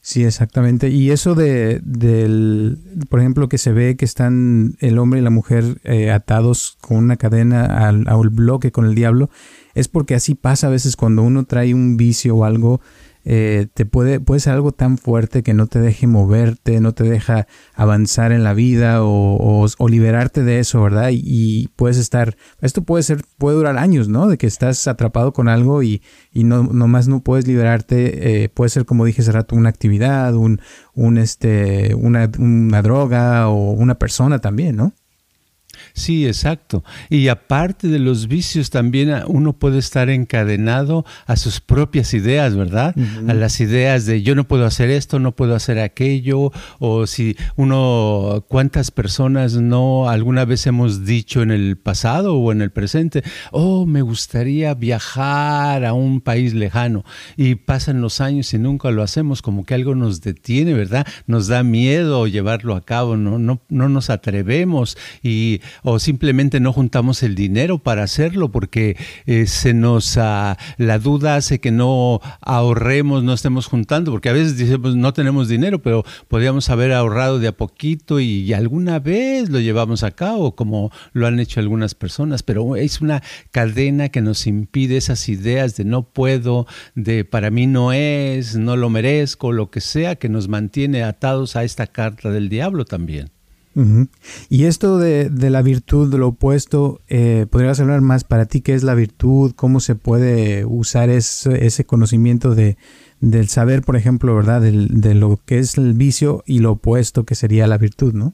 Sí, 0.00 0.24
exactamente. 0.24 0.88
Y 0.90 1.10
eso 1.10 1.34
de, 1.34 1.80
del, 1.82 2.78
por 3.08 3.20
ejemplo, 3.20 3.48
que 3.48 3.58
se 3.58 3.72
ve 3.72 3.96
que 3.96 4.04
están 4.04 4.76
el 4.80 4.98
hombre 4.98 5.20
y 5.20 5.22
la 5.22 5.30
mujer 5.30 5.80
eh, 5.84 6.10
atados 6.10 6.78
con 6.80 6.98
una 6.98 7.16
cadena 7.16 7.88
al 7.88 8.04
bloque 8.30 8.70
con 8.70 8.86
el 8.86 8.94
diablo, 8.94 9.30
es 9.74 9.88
porque 9.88 10.14
así 10.14 10.34
pasa 10.34 10.68
a 10.68 10.70
veces 10.70 10.96
cuando 10.96 11.22
uno 11.22 11.44
trae 11.44 11.74
un 11.74 11.96
vicio 11.96 12.36
o 12.36 12.44
algo, 12.44 12.80
eh, 13.28 13.66
te 13.74 13.86
puede, 13.86 14.20
puede 14.20 14.38
ser 14.38 14.52
algo 14.52 14.70
tan 14.70 14.98
fuerte 14.98 15.42
que 15.42 15.52
no 15.52 15.66
te 15.66 15.80
deje 15.80 16.06
moverte, 16.06 16.80
no 16.80 16.94
te 16.94 17.02
deja 17.02 17.48
avanzar 17.74 18.30
en 18.30 18.44
la 18.44 18.54
vida 18.54 18.98
o, 19.02 19.66
liberarte 19.88 20.44
de 20.44 20.60
eso, 20.60 20.80
¿verdad? 20.80 21.10
Y, 21.12 21.68
puedes 21.74 21.96
estar, 21.96 22.36
esto 22.60 22.82
puede 22.82 23.02
ser, 23.02 23.24
puede 23.36 23.56
durar 23.56 23.78
años, 23.78 24.08
¿no? 24.08 24.28
De 24.28 24.38
que 24.38 24.46
estás 24.46 24.86
atrapado 24.86 25.32
con 25.32 25.48
algo 25.48 25.82
y, 25.82 26.02
y 26.32 26.44
no, 26.44 26.62
nomás 26.62 27.08
no 27.08 27.20
puedes 27.20 27.48
liberarte, 27.48 28.44
eh, 28.44 28.48
puede 28.48 28.70
ser 28.70 28.84
como 28.86 29.04
dije 29.04 29.22
hace 29.22 29.32
rato, 29.32 29.56
una 29.56 29.70
actividad, 29.70 30.32
un, 30.36 30.60
un 30.94 31.18
este, 31.18 31.96
una, 31.96 32.30
una 32.38 32.80
droga 32.82 33.48
o 33.48 33.72
una 33.72 33.96
persona 33.96 34.38
también, 34.38 34.76
¿no? 34.76 34.92
Sí, 35.96 36.26
exacto. 36.26 36.84
Y 37.08 37.28
aparte 37.28 37.88
de 37.88 37.98
los 37.98 38.28
vicios, 38.28 38.68
también 38.68 39.14
uno 39.28 39.54
puede 39.54 39.78
estar 39.78 40.10
encadenado 40.10 41.06
a 41.26 41.36
sus 41.36 41.62
propias 41.62 42.12
ideas, 42.12 42.54
¿verdad? 42.54 42.94
A 43.26 43.32
las 43.32 43.60
ideas 43.62 44.04
de 44.04 44.20
yo 44.20 44.34
no 44.34 44.46
puedo 44.46 44.66
hacer 44.66 44.90
esto, 44.90 45.18
no 45.18 45.34
puedo 45.34 45.54
hacer 45.54 45.78
aquello, 45.78 46.52
o 46.80 47.06
si 47.06 47.34
uno, 47.56 48.44
cuántas 48.46 48.90
personas 48.90 49.54
no 49.54 50.10
alguna 50.10 50.44
vez 50.44 50.66
hemos 50.66 51.06
dicho 51.06 51.40
en 51.40 51.50
el 51.50 51.78
pasado 51.78 52.34
o 52.36 52.52
en 52.52 52.60
el 52.60 52.70
presente, 52.70 53.24
oh, 53.50 53.86
me 53.86 54.02
gustaría 54.02 54.74
viajar 54.74 55.82
a 55.86 55.94
un 55.94 56.20
país 56.20 56.52
lejano. 56.52 57.06
Y 57.38 57.54
pasan 57.54 58.02
los 58.02 58.20
años 58.20 58.52
y 58.52 58.58
nunca 58.58 58.90
lo 58.90 59.02
hacemos, 59.02 59.40
como 59.40 59.64
que 59.64 59.72
algo 59.72 59.94
nos 59.94 60.20
detiene, 60.20 60.74
¿verdad? 60.74 61.06
Nos 61.26 61.46
da 61.46 61.62
miedo 61.62 62.26
llevarlo 62.26 62.76
a 62.76 62.84
cabo, 62.84 63.16
no, 63.16 63.38
no, 63.38 63.62
no 63.70 63.88
nos 63.88 64.10
atrevemos 64.10 64.98
y 65.22 65.62
o 65.88 66.00
simplemente 66.00 66.58
no 66.58 66.72
juntamos 66.72 67.22
el 67.22 67.36
dinero 67.36 67.78
para 67.78 68.02
hacerlo 68.02 68.50
porque 68.50 68.96
eh, 69.26 69.46
se 69.46 69.72
nos 69.72 70.18
ah, 70.18 70.58
la 70.78 70.98
duda 70.98 71.36
hace 71.36 71.60
que 71.60 71.70
no 71.70 72.20
ahorremos, 72.40 73.22
no 73.22 73.32
estemos 73.32 73.66
juntando, 73.66 74.10
porque 74.10 74.28
a 74.28 74.32
veces 74.32 74.58
decimos 74.58 74.96
no 74.96 75.12
tenemos 75.12 75.46
dinero, 75.46 75.80
pero 75.82 76.04
podríamos 76.26 76.70
haber 76.70 76.92
ahorrado 76.92 77.38
de 77.38 77.46
a 77.46 77.56
poquito 77.56 78.18
y, 78.18 78.52
alguna 78.52 78.98
vez 78.98 79.48
lo 79.48 79.60
llevamos 79.60 80.02
a 80.02 80.10
cabo, 80.10 80.56
como 80.56 80.90
lo 81.12 81.28
han 81.28 81.38
hecho 81.38 81.60
algunas 81.60 81.94
personas, 81.94 82.42
pero 82.42 82.74
es 82.74 83.00
una 83.00 83.22
cadena 83.52 84.08
que 84.08 84.22
nos 84.22 84.48
impide 84.48 84.96
esas 84.96 85.28
ideas 85.28 85.76
de 85.76 85.84
no 85.84 86.02
puedo, 86.02 86.66
de 86.96 87.24
para 87.24 87.50
mí 87.50 87.68
no 87.68 87.92
es, 87.92 88.56
no 88.56 88.76
lo 88.76 88.90
merezco, 88.90 89.52
lo 89.52 89.70
que 89.70 89.80
sea, 89.80 90.16
que 90.16 90.28
nos 90.28 90.48
mantiene 90.48 91.04
atados 91.04 91.54
a 91.54 91.62
esta 91.62 91.86
carta 91.86 92.30
del 92.30 92.48
diablo 92.48 92.84
también. 92.86 93.35
Y 94.48 94.64
esto 94.64 94.98
de, 94.98 95.30
la 95.50 95.60
virtud, 95.60 96.10
de 96.10 96.18
lo 96.18 96.28
opuesto, 96.28 97.02
eh, 97.08 97.46
¿podrías 97.50 97.78
hablar 97.78 98.00
más 98.00 98.24
para 98.24 98.46
ti 98.46 98.62
qué 98.62 98.74
es 98.74 98.82
la 98.82 98.94
virtud? 98.94 99.52
¿Cómo 99.54 99.80
se 99.80 99.94
puede 99.94 100.64
usar 100.64 101.10
ese, 101.10 101.84
conocimiento 101.84 102.54
de, 102.54 102.78
del 103.20 103.48
saber, 103.48 103.82
por 103.82 103.96
ejemplo, 103.96 104.34
¿verdad? 104.34 104.62
de 104.62 105.14
lo 105.14 105.38
que 105.44 105.58
es 105.58 105.76
el 105.76 105.92
vicio 105.92 106.42
y 106.46 106.60
lo 106.60 106.72
opuesto 106.72 107.24
que 107.24 107.34
sería 107.34 107.66
la 107.66 107.76
virtud, 107.78 108.14
¿no? 108.14 108.32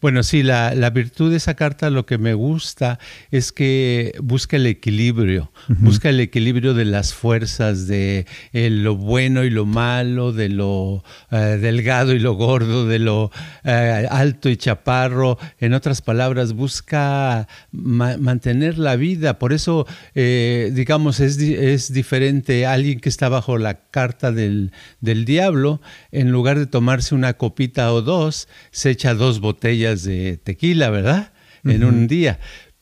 Bueno, 0.00 0.22
sí, 0.22 0.42
la, 0.42 0.90
virtud 0.90 1.30
de 1.30 1.36
esa 1.36 1.54
carta 1.54 1.90
lo 1.90 2.06
que 2.06 2.18
me 2.18 2.34
gusta 2.34 2.98
es 3.30 3.52
que 3.52 4.14
busca 4.22 4.56
el 4.56 4.66
equilibrio, 4.66 5.52
busca 5.68 6.08
el 6.08 6.20
equilibrio 6.20 6.74
de 6.74 6.84
las 6.84 7.12
fuerzas, 7.12 7.86
de 7.86 8.26
eh, 8.52 8.70
lo 8.70 8.96
bueno 8.96 9.44
y 9.44 9.50
lo 9.50 9.66
malo, 9.66 10.32
de 10.32 10.48
lo 10.48 11.04
eh, 11.30 11.58
delgado 11.60 12.14
y 12.14 12.18
lo 12.18 12.34
gordo, 12.34 12.86
de 12.86 12.98
lo 12.98 13.30
eh, 13.64 14.06
alto 14.10 14.48
y 14.48 14.56
chaparro. 14.56 15.38
En 15.58 15.74
otras 15.74 16.02
palabras, 16.02 16.52
busca 16.52 17.48
mantener 17.72 18.78
la 18.78 18.96
vida. 18.96 19.38
Por 19.38 19.52
eso, 19.52 19.86
digamos, 20.14 21.20
es, 21.20 21.38
es, 21.38 21.92
diferente 21.92 22.66
alguien 22.66 23.00
que 23.00 23.08
está 23.08 23.28
bajo 23.28 23.58
la 23.58 23.74
carta 23.90 24.32
del, 24.32 24.72
del 25.00 25.24
diablo, 25.24 25.80
en 26.12 26.30
lugar 26.30 26.58
de 26.58 26.66
tomarse 26.66 27.14
una 27.14 27.34
copita 27.34 27.92
o 27.92 28.02
dos, 28.02 28.48
se 28.70 28.90
echa 28.90 29.14
dos 29.14 29.40
botellas 29.40 29.65
de 29.66 30.40
tequila, 30.42 30.90
¿verdad? 30.90 31.32
En 31.64 31.84
un 31.84 32.06
día. 32.06 32.38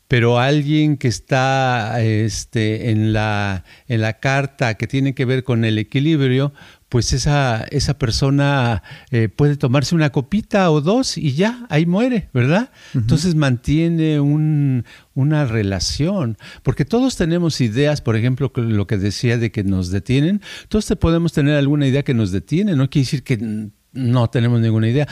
Pero 0.07 0.38
alguien 0.38 0.99
que 0.99 1.09
está 1.09 2.03
este, 2.03 2.91
en, 2.91 3.14
la, 3.14 3.64
en 3.88 4.03
la 4.03 4.21
carta 4.21 4.75
que 4.75 4.87
tiene 4.87 5.14
que 5.14 5.25
ver 5.25 5.45
con 5.45 5.64
el 5.64 5.79
equilibrio, 5.79 6.53
pues 6.91 7.14
esa, 7.14 7.64
esa 7.71 7.99
persona 7.99 8.83
eh, 9.11 9.31
puede 9.31 9.57
tomarse 9.57 9.95
una 9.95 10.11
copita 10.11 10.71
o 10.71 10.83
dos 10.83 11.17
y 11.17 11.33
ya, 11.33 11.67
ahí 11.71 11.87
muere, 11.87 12.29
¿verdad? 12.35 12.71
Entonces 12.95 13.35
mantiene 13.35 14.21
un, 14.21 14.85
una 15.14 15.47
relación, 15.47 16.37
porque 16.62 16.85
todos 16.85 17.17
tenemos 17.17 17.62
ideas, 17.62 18.03
por 18.03 18.14
ejemplo, 18.14 18.53
lo 18.55 18.87
que 18.87 18.99
decía 18.99 19.38
de 19.38 19.50
que 19.50 19.64
nos 19.64 19.91
detienen, 19.91 20.43
todos 20.69 20.93
podemos 21.00 21.33
tener 21.33 21.57
alguna 21.57 21.87
idea 21.87 22.05
que 22.05 22.14
nos 22.14 22.31
detiene, 22.31 22.76
no 22.76 22.91
quiere 22.91 23.07
decir 23.07 23.23
que 23.25 23.71
no 23.93 24.31
tenemos 24.31 24.61
ninguna 24.61 24.88
idea, 24.88 25.09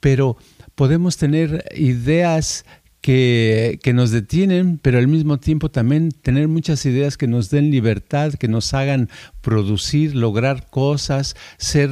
pero 0.00 0.36
podemos 0.76 1.16
tener 1.16 1.64
ideas 1.74 2.64
que, 3.00 3.92
nos 3.94 4.10
detienen, 4.10 4.78
pero 4.78 4.98
al 4.98 5.06
mismo 5.06 5.38
tiempo 5.38 5.70
también 5.70 6.10
tener 6.10 6.48
muchas 6.48 6.84
ideas 6.86 7.16
que 7.16 7.28
nos 7.28 7.50
den 7.50 7.70
libertad, 7.70 8.34
que 8.34 8.48
nos 8.48 8.74
hagan 8.74 9.08
producir, 9.40 10.14
lograr 10.16 10.68
cosas, 10.70 11.36
ser, 11.56 11.90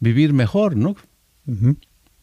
vivir 0.00 0.32
mejor, 0.32 0.76
¿no? 0.76 0.96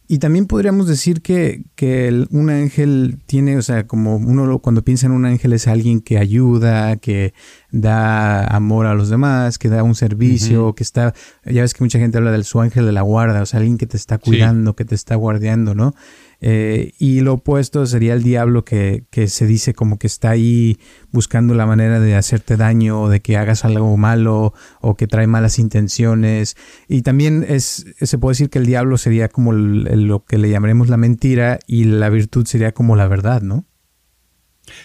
Y 0.07 0.19
también 0.19 0.45
podríamos 0.45 0.87
decir 0.87 1.21
que, 1.21 1.63
que 1.75 2.27
un 2.29 2.51
ángel 2.51 3.17
tiene, 3.25 3.57
o 3.57 3.61
sea, 3.63 3.87
como 3.87 4.17
uno 4.17 4.59
cuando 4.59 4.83
piensa 4.83 5.07
en 5.07 5.13
un 5.13 5.25
ángel 5.25 5.53
es 5.53 5.67
alguien 5.67 5.99
que 5.99 6.19
ayuda, 6.19 6.97
que 6.97 7.33
da 7.71 8.45
amor 8.45 8.85
a 8.85 8.93
los 8.93 9.09
demás, 9.09 9.57
que 9.57 9.67
da 9.67 9.81
un 9.81 9.95
servicio, 9.95 10.75
que 10.75 10.83
está, 10.83 11.15
ya 11.43 11.61
ves 11.61 11.73
que 11.73 11.83
mucha 11.83 11.97
gente 11.97 12.19
habla 12.19 12.31
del 12.31 12.43
su 12.43 12.61
ángel 12.61 12.85
de 12.85 12.91
la 12.91 13.01
guarda, 13.01 13.41
o 13.41 13.45
sea, 13.47 13.59
alguien 13.59 13.77
que 13.79 13.87
te 13.87 13.97
está 13.97 14.19
cuidando, 14.19 14.75
que 14.75 14.85
te 14.85 14.93
está 14.93 15.15
guardiando, 15.15 15.73
¿no? 15.73 15.95
Eh, 16.41 16.93
y 16.99 17.21
lo 17.21 17.33
opuesto 17.33 17.85
sería 17.85 18.13
el 18.13 18.23
diablo 18.23 18.65
que, 18.65 19.05
que, 19.09 19.27
se 19.27 19.47
dice 19.47 19.73
como 19.73 19.97
que 19.97 20.07
está 20.07 20.31
ahí 20.31 20.77
buscando 21.11 21.53
la 21.53 21.65
manera 21.65 21.99
de 21.99 22.15
hacerte 22.15 22.57
daño 22.57 23.01
o 23.01 23.09
de 23.09 23.21
que 23.21 23.37
hagas 23.37 23.65
algo 23.65 23.95
malo 23.97 24.53
o 24.81 24.95
que 24.95 25.07
trae 25.07 25.27
malas 25.27 25.59
intenciones. 25.59 26.55
Y 26.87 27.01
también 27.01 27.45
es, 27.47 27.85
se 27.99 28.17
puede 28.17 28.31
decir 28.31 28.49
que 28.49 28.59
el 28.59 28.65
diablo 28.65 28.97
sería 28.97 29.29
como 29.29 29.53
lo 29.53 30.25
que 30.25 30.37
le 30.37 30.49
llamaremos 30.49 30.89
la 30.89 30.97
mentira 30.97 31.59
y 31.67 31.85
la 31.85 32.09
virtud 32.09 32.45
sería 32.45 32.73
como 32.73 32.95
la 32.95 33.07
verdad, 33.07 33.41
¿no? 33.41 33.65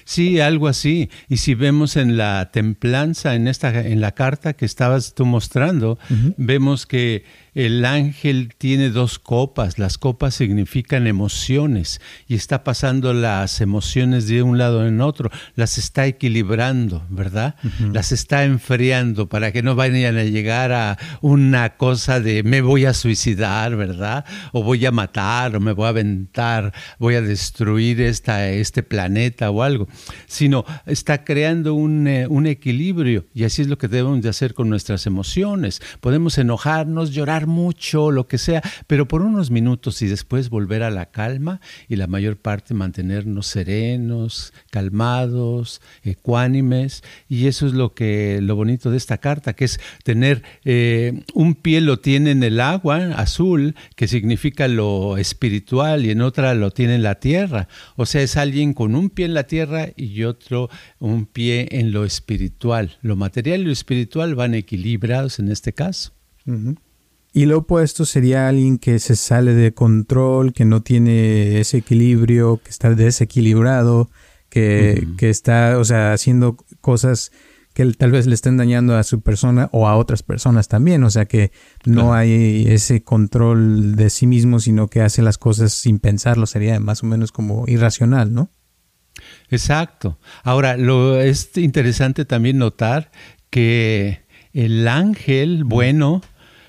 Sí, 0.05 0.41
algo 0.41 0.69
así. 0.69 1.11
Y 1.29 1.39
si 1.39 1.55
vemos 1.55 1.97
en 1.97 2.17
la 2.17 2.51
templanza, 2.53 3.35
en 3.35 3.49
esta, 3.49 3.87
en 3.87 4.01
la 4.01 4.13
carta 4.13 4.53
que 4.55 4.65
estabas 4.65 5.15
tú 5.15 5.27
mostrando, 5.27 5.99
vemos 6.37 6.87
que 6.87 7.25
el 7.55 7.85
ángel 7.85 8.55
tiene 8.57 8.91
dos 8.91 9.19
copas, 9.19 9.79
las 9.79 9.99
copas 9.99 10.35
significan 10.35 11.07
emociones 11.07 12.01
y 12.29 12.35
está 12.35 12.63
pasando 12.63 13.13
las 13.13 13.61
emociones 13.61 14.29
de 14.29 14.43
un 14.43 14.59
lado 14.59 14.87
en 14.87 15.01
otro, 15.01 15.31
las 15.57 15.79
está 15.79 16.07
equilibrando, 16.07 17.05
¿verdad? 17.11 17.57
Las 17.93 18.13
está 18.13 18.45
enfriando 18.45 19.29
para 19.29 19.53
que 19.53 19.63
no 19.63 19.75
vayan 19.75 20.17
a 20.17 20.25
llegar 20.25 20.73
a 20.73 20.99
una 21.21 21.77
cosa 21.77 22.21
de 22.21 22.43
me 22.43 22.61
voy 22.61 22.85
a 22.85 22.95
suicidar, 22.95 23.77
¿verdad? 23.77 24.25
O 24.53 24.63
voy 24.63 24.87
a 24.87 24.93
matar, 24.93 25.57
o 25.57 25.61
me 25.61 25.73
voy 25.73 25.87
a 25.87 25.91
aventar, 25.91 26.73
voy 26.99 27.17
a 27.17 27.23
destruir 27.23 28.01
esta, 28.01 28.49
este 28.49 28.83
planeta 28.83 29.51
o 29.51 29.63
algo, 29.63 29.70
sino 30.27 30.65
está 30.87 31.25
creando 31.25 31.75
un, 31.75 32.07
eh, 32.07 32.27
un 32.27 32.47
equilibrio 32.47 33.27
y 33.35 33.45
así 33.45 33.63
es 33.63 33.69
lo 33.69 33.79
que 33.79 33.89
debemos 33.89 34.23
de 34.23 34.29
hacer 34.29 34.55
con 34.55 34.69
nuestras 34.69 35.07
emociones. 35.07 35.81
Podemos 36.01 36.39
enojarnos, 36.39 37.13
llorar, 37.13 37.47
mucho, 37.47 38.11
lo 38.11 38.27
que 38.27 38.39
sea, 38.39 38.63
pero 38.87 39.07
por 39.07 39.23
unos 39.23 39.51
minutos 39.51 40.03
y 40.03 40.07
después 40.07 40.51
volver 40.51 40.83
a 40.83 40.91
la 40.91 41.07
calma 41.07 41.61
y 41.89 41.97
la 41.97 42.07
mayor 42.07 42.37
parte 42.37 42.75
mantenernos 42.75 43.47
serenos, 43.47 44.53
calmados, 44.71 45.81
ecuánimes. 46.03 47.03
Y 47.29 47.47
eso 47.47 47.67
es 47.67 47.73
lo 47.73 47.95
que 47.95 48.41
lo 48.43 48.57
bonito 48.57 48.91
de 48.91 48.97
esta 48.97 49.19
carta, 49.19 49.55
que 49.55 49.65
es 49.65 49.81
tener 50.05 50.43
eh, 50.65 51.25
un 51.35 51.55
pie 51.55 51.81
lo 51.81 51.99
tiene 51.99 52.31
en 52.31 52.43
el 52.43 52.61
agua 52.61 52.97
azul, 53.17 53.75
que 53.97 54.09
significa 54.09 54.69
lo 54.69 55.17
espiritual, 55.17 56.05
y 56.05 56.11
en 56.11 56.23
otra 56.23 56.55
lo 56.55 56.71
tiene 56.71 56.97
en 56.97 57.03
la 57.03 57.17
tierra. 57.17 57.69
O 57.97 58.07
sea, 58.07 58.23
es 58.23 58.37
alguien 58.37 58.75
con 58.75 58.95
un 58.95 59.11
pie 59.11 59.27
en 59.27 59.35
la 59.35 59.45
tierra 59.45 59.60
y 59.97 60.25
otro 60.25 60.69
un 60.99 61.27
pie 61.27 61.69
en 61.71 61.93
lo 61.93 62.05
espiritual. 62.05 62.99
Lo 63.03 63.17
material 63.17 63.61
y 63.61 63.65
lo 63.65 63.73
espiritual 63.73 64.35
van 64.35 64.55
equilibrados 64.55 65.39
en 65.39 65.51
este 65.51 65.73
caso. 65.73 66.13
Y 67.33 67.47
lo 67.47 67.59
opuesto 67.59 68.05
sería 68.05 68.49
alguien 68.49 68.79
que 68.79 68.99
se 68.99 69.15
sale 69.15 69.55
de 69.55 69.73
control, 69.73 70.53
que 70.53 70.65
no 70.65 70.83
tiene 70.83 71.61
ese 71.61 71.79
equilibrio, 71.79 72.61
que 72.63 72.71
está 72.71 72.95
desequilibrado, 72.95 74.11
que, 74.49 75.07
que 75.17 75.31
está, 75.31 75.79
o 75.79 75.85
sea, 75.85 76.13
haciendo 76.13 76.57
cosas 76.81 77.31
que 77.73 77.87
tal 77.93 78.11
vez 78.11 78.27
le 78.27 78.35
estén 78.35 78.57
dañando 78.57 78.97
a 78.97 79.05
su 79.05 79.21
persona 79.21 79.69
o 79.73 79.87
a 79.87 79.97
otras 79.97 80.23
personas 80.23 80.69
también. 80.69 81.05
O 81.05 81.11
sea 81.11 81.27
que 81.27 81.53
no 81.85 82.15
hay 82.15 82.65
ese 82.67 83.03
control 83.03 83.97
de 83.97 84.11
sí 84.11 84.27
mismo, 84.27 84.59
sino 84.59 84.89
que 84.89 85.01
hace 85.01 85.23
las 85.23 85.39
cosas 85.39 85.73
sin 85.73 85.99
pensarlo. 85.99 86.47
Sería 86.47 86.81
más 86.81 87.03
o 87.03 87.07
menos 87.07 87.33
como 87.33 87.65
irracional, 87.69 88.33
¿no? 88.33 88.51
Exacto. 89.51 90.19
Ahora, 90.43 90.77
lo 90.77 91.21
es 91.21 91.51
interesante 91.57 92.25
también 92.25 92.59
notar 92.59 93.11
que 93.51 94.23
el 94.53 94.87
ángel 94.89 95.65
bueno 95.65 96.23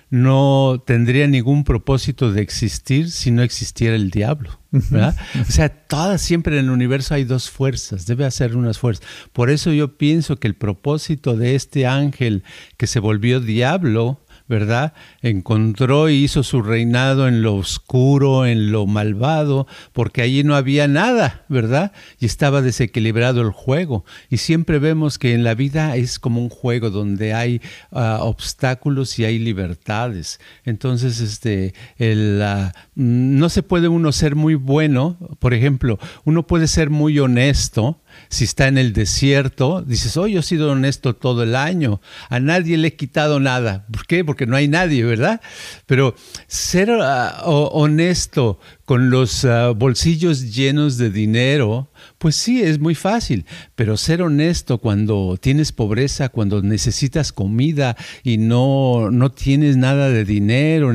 no 0.10 0.84
tendría 0.86 1.26
ningún 1.26 1.64
propósito 1.64 2.34
de 2.34 2.42
existir 2.42 3.10
si 3.10 3.32
no 3.32 3.44
existiera 3.44 3.96
el 3.96 4.12
diablo. 4.12 4.60
¿verdad? 4.72 5.16
O 5.48 5.52
sea, 5.52 5.70
todas 5.70 6.22
siempre 6.22 6.58
en 6.58 6.66
el 6.66 6.72
universo 6.72 7.14
hay 7.14 7.24
dos 7.24 7.50
fuerzas, 7.50 8.06
debe 8.06 8.26
hacer 8.26 8.56
unas 8.56 8.78
fuerzas. 8.78 9.06
Por 9.34 9.50
eso 9.50 9.72
yo 9.72 9.98
pienso 9.98 10.38
que 10.38 10.48
el 10.48 10.56
propósito 10.56 11.36
de 11.36 11.56
este 11.56 11.88
ángel 11.88 12.44
que 12.78 12.88
se 12.88 13.00
volvió 13.00 13.40
diablo 13.40 14.22
¿verdad? 14.52 14.92
Encontró 15.22 16.10
y 16.10 16.26
hizo 16.26 16.44
su 16.44 16.62
reinado 16.62 17.30
en 17.30 17.42
lo 17.42 17.56
oscuro, 17.56 18.46
en 18.46 18.74
lo 18.74 18.86
malvado, 18.86 19.66
porque 19.94 20.22
allí 20.22 20.44
no 20.44 20.56
había 20.56 20.90
nada, 20.90 21.46
¿verdad? 21.48 21.94
Y 22.20 22.26
estaba 22.26 22.62
desequilibrado 22.62 23.40
el 23.40 23.52
juego. 23.52 24.04
Y 24.30 24.38
siempre 24.38 24.78
vemos 24.78 25.18
que 25.18 25.34
en 25.34 25.46
la 25.46 25.56
vida 25.56 25.96
es 25.96 26.20
como 26.20 26.42
un 26.42 26.50
juego 26.50 26.90
donde 26.90 27.34
hay 27.34 27.62
ah, 27.94 28.20
obstáculos 28.24 29.18
y 29.20 29.24
hay 29.24 29.40
libertades. 29.40 30.42
Entonces, 30.66 31.22
este, 31.22 31.74
el, 31.98 32.42
ah, 32.42 32.74
no 32.94 33.48
se 33.48 33.64
puede 33.64 33.88
uno 33.88 34.12
ser 34.12 34.36
muy 34.36 34.56
bueno, 34.56 35.18
por 35.40 35.54
ejemplo, 35.54 35.98
uno 36.26 36.46
puede 36.46 36.68
ser 36.68 36.90
muy 36.90 37.18
honesto, 37.20 38.02
si 38.30 38.46
está 38.46 38.68
en 38.68 38.78
el 38.78 38.94
desierto, 38.94 39.82
dices, 39.82 40.16
oh, 40.18 40.28
yo 40.28 40.40
he 40.40 40.44
sido 40.44 40.72
honesto 40.72 41.16
todo 41.16 41.44
el 41.44 41.56
año, 41.56 42.02
a 42.30 42.40
nadie 42.40 42.78
le 42.78 42.90
he 42.90 42.96
quitado 42.96 43.40
nada. 43.40 43.86
¿Por 43.92 44.06
qué? 44.06 44.24
Porque 44.24 44.46
no 44.46 44.56
hay 44.56 44.68
nadie, 44.68 45.04
¿verdad? 45.04 45.42
Pero 45.86 46.16
ser 46.48 46.92
ah, 46.92 47.42
honesto 47.46 48.60
con 48.86 49.10
los 49.10 49.46
ah, 49.46 49.70
bolsillos 49.70 50.54
llenos 50.54 50.98
de 50.98 51.10
dinero, 51.10 51.92
pues 52.18 52.36
sí, 52.36 52.62
es 52.62 52.80
muy 52.80 52.96
fácil, 52.96 53.46
pero 53.76 53.98
ser 53.98 54.22
honesto 54.22 54.80
cuando 54.80 55.38
tienes 55.40 55.72
pobreza, 55.72 56.30
cuando 56.30 56.62
necesitas 56.62 57.32
comida 57.32 57.96
y 58.24 58.38
no, 58.38 59.10
no 59.12 59.32
tienes 59.32 59.78
nada 59.78 60.10
de 60.10 60.26
dinero, 60.26 60.94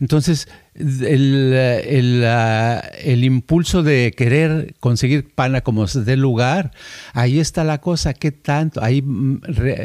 entonces 0.00 0.48
el, 0.78 1.52
el, 1.54 2.24
el, 2.24 3.24
impulso 3.24 3.82
de 3.82 4.12
querer 4.16 4.74
conseguir 4.80 5.32
pana 5.34 5.62
como 5.62 5.86
de 5.86 6.16
lugar, 6.16 6.72
ahí 7.12 7.38
está 7.40 7.64
la 7.64 7.80
cosa, 7.80 8.14
¿qué 8.14 8.32
tanto? 8.32 8.82
Ahí, 8.82 9.02
mm, 9.02 9.40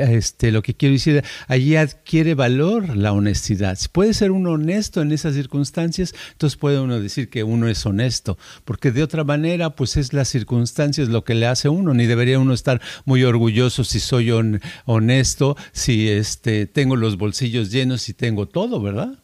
este, 0.10 0.52
lo 0.52 0.62
que 0.62 0.74
quiero 0.74 0.94
decir, 0.94 1.24
ahí 1.48 1.76
adquiere 1.76 2.36
valor 2.36 2.96
la 2.96 3.14
honestidad. 3.14 3.78
Si 3.78 3.88
puede 3.88 4.14
ser 4.14 4.32
uno 4.32 4.52
honesto 4.52 5.02
en 5.02 5.12
esas 5.12 5.36
circunstancias, 5.36 6.14
entonces 6.34 6.58
puede 6.58 6.80
uno 6.80 7.00
decir 7.00 7.30
que 7.30 7.44
uno 7.44 7.68
es 7.68 7.86
honesto, 7.86 8.38
porque 8.66 8.92
de 8.92 9.04
otra 9.04 9.24
manera, 9.24 9.76
pues 9.76 9.98
es 9.98 10.14
las 10.14 10.28
circunstancias 10.28 11.08
lo 11.08 11.24
que 11.24 11.36
le 11.36 11.48
hace 11.48 11.70
uno, 11.70 11.94
ni 11.94 12.06
debería 12.06 12.40
uno 12.40 12.54
estar 12.54 12.82
muy 13.06 13.24
orgulloso 13.24 13.84
si 13.84 14.00
soy 14.00 14.32
honesto, 14.86 15.58
si 15.72 16.10
este, 16.10 16.66
tengo 16.66 16.96
los 16.96 17.18
bolsillos 17.18 17.72
llenos 17.72 18.10
y 18.10 18.14
tengo 18.14 18.48
todo, 18.48 18.82
¿verdad? 18.82 19.20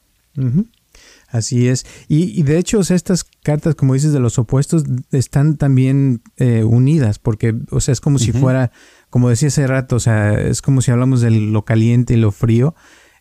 Así 1.28 1.68
es. 1.68 1.86
Y, 2.08 2.42
de 2.44 2.58
hecho, 2.58 2.80
estas 2.80 3.26
cartas, 3.44 3.76
como 3.76 3.94
dices, 3.94 4.14
de 4.14 4.20
los 4.20 4.40
opuestos, 4.40 4.84
están 5.12 5.58
también 5.58 6.22
eh, 6.38 6.64
unidas, 6.64 7.20
porque, 7.20 7.54
o 7.70 7.82
sea, 7.82 7.92
es 7.92 8.00
como 8.00 8.18
si 8.18 8.32
fuera, 8.32 8.72
como 9.10 9.30
decía 9.30 9.50
hace 9.50 9.68
rato, 9.68 9.98
o 9.98 10.00
sea, 10.00 10.34
es 10.40 10.62
como 10.62 10.82
si 10.82 10.92
hablamos 10.92 11.20
de 11.20 11.32
lo 11.32 11.66
caliente 11.66 12.14
y 12.14 12.18
lo 12.18 12.32
frío. 12.32 12.76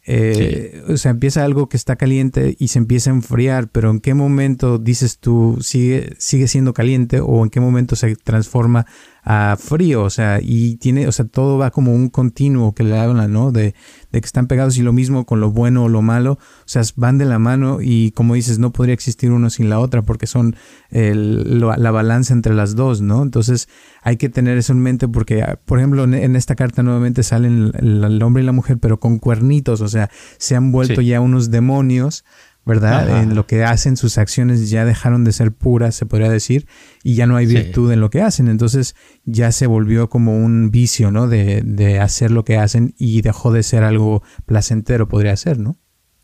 Eh, 0.09 0.85
o 0.89 0.97
sea, 0.97 1.11
empieza 1.11 1.45
algo 1.45 1.69
que 1.69 1.77
está 1.77 1.97
caliente 1.97 2.55
y 2.61 2.69
se 2.69 2.79
empieza 2.79 3.11
a 3.11 3.15
enfriar, 3.15 3.69
pero 3.69 3.91
¿en 3.91 3.99
qué 3.99 4.15
momento 4.15 4.79
dices 4.79 5.19
tú 5.19 5.59
sigue, 5.61 6.15
sigue 6.19 6.47
siendo 6.47 6.75
caliente 6.75 7.19
o 7.19 7.43
en 7.43 7.51
qué 7.51 7.59
momento 7.59 7.97
se 7.97 8.15
transforma 8.15 8.87
a 9.26 9.56
frío? 9.59 10.04
O 10.04 10.11
sea, 10.11 10.38
y 10.40 10.76
tiene, 10.76 11.09
o 11.09 11.12
sea, 11.12 11.26
todo 11.26 11.59
va 11.59 11.73
como 11.73 11.92
un 11.92 12.09
continuo 12.09 12.75
que 12.75 12.85
le 12.85 12.97
hablan, 12.97 13.33
¿no? 13.33 13.50
De, 13.50 13.75
de 14.12 14.21
que 14.21 14.26
están 14.26 14.47
pegados 14.47 14.78
y 14.78 14.83
lo 14.83 14.92
mismo 14.92 15.26
con 15.26 15.40
lo 15.40 15.50
bueno 15.50 15.85
o 15.85 15.88
lo 15.88 16.00
malo, 16.00 16.33
o 16.33 16.64
sea, 16.64 16.83
van 16.95 17.18
de 17.18 17.25
la 17.25 17.38
mano 17.38 17.78
y 17.83 18.12
como 18.12 18.35
dices, 18.35 18.59
no 18.59 18.73
podría 18.73 18.95
existir 18.95 19.33
uno 19.33 19.50
sin 19.50 19.68
la 19.68 19.80
otra 19.80 20.02
porque 20.02 20.26
son 20.26 20.56
la 20.90 21.90
balanza 21.90 22.33
entre 22.33 22.54
las 22.54 22.76
dos, 22.76 23.02
¿no? 23.02 23.23
Entonces 23.23 23.68
hay 24.02 24.16
que 24.16 24.28
tener 24.28 24.56
eso 24.56 24.73
en 24.73 24.78
mente 24.78 25.09
porque, 25.09 25.45
por 25.64 25.78
ejemplo, 25.78 26.04
en, 26.04 26.37
esta 26.37 26.54
carta 26.54 26.85
nuevamente 26.85 27.25
salen 27.25 27.73
el, 27.75 28.23
hombre 28.23 28.45
y 28.45 28.47
la 28.47 28.52
mujer, 28.52 28.78
pero 28.78 29.00
con 29.00 29.18
cuernitos, 29.18 29.80
o 29.80 29.88
sea, 29.88 30.09
se 30.38 30.54
han 30.54 30.71
vuelto 30.71 31.00
ya 31.00 31.21
unos 31.21 31.50
demonios 31.50 32.25
¿verdad? 32.67 33.23
En 33.23 33.37
lo 33.37 33.47
que 33.47 33.65
hacen, 33.65 33.97
sus 33.97 34.19
acciones 34.19 34.69
ya 34.69 34.85
dejaron 34.85 35.25
de 35.25 35.33
ser 35.33 35.53
puras, 35.53 35.95
se 35.95 36.05
podría 36.05 36.29
decir, 36.29 36.67
y 37.05 37.15
ya 37.15 37.27
no 37.27 37.37
hay 37.37 37.47
virtud 37.47 37.93
en 37.93 38.01
lo 38.01 38.11
que 38.11 38.21
hacen. 38.21 38.49
Entonces 38.49 38.97
ya 39.25 39.52
se 39.52 39.67
volvió 39.67 40.11
como 40.11 40.37
un 40.37 40.71
vicio, 40.73 41.13
¿no? 41.13 41.29
De, 41.29 41.63
de 41.65 42.00
hacer 42.00 42.33
lo 42.33 42.45
que 42.45 42.59
hacen 42.59 42.95
y 42.99 43.23
dejó 43.23 43.52
de 43.52 43.63
ser 43.63 43.85
algo 43.85 44.23
placentero, 44.45 45.09
podría 45.09 45.37
ser, 45.37 45.59
¿no? 45.59 45.79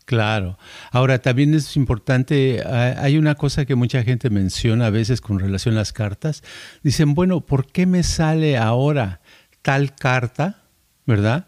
Claro. 0.05 0.57
Ahora, 0.91 1.19
también 1.19 1.53
es 1.53 1.77
importante, 1.77 2.61
hay 2.65 3.17
una 3.17 3.35
cosa 3.35 3.63
que 3.65 3.75
mucha 3.75 4.03
gente 4.03 4.29
menciona 4.29 4.87
a 4.87 4.89
veces 4.89 5.21
con 5.21 5.39
relación 5.39 5.75
a 5.75 5.79
las 5.79 5.93
cartas. 5.93 6.43
Dicen, 6.83 7.13
bueno, 7.13 7.45
¿por 7.45 7.67
qué 7.67 7.85
me 7.85 8.03
sale 8.03 8.57
ahora 8.57 9.21
tal 9.61 9.95
carta, 9.95 10.63
verdad? 11.05 11.47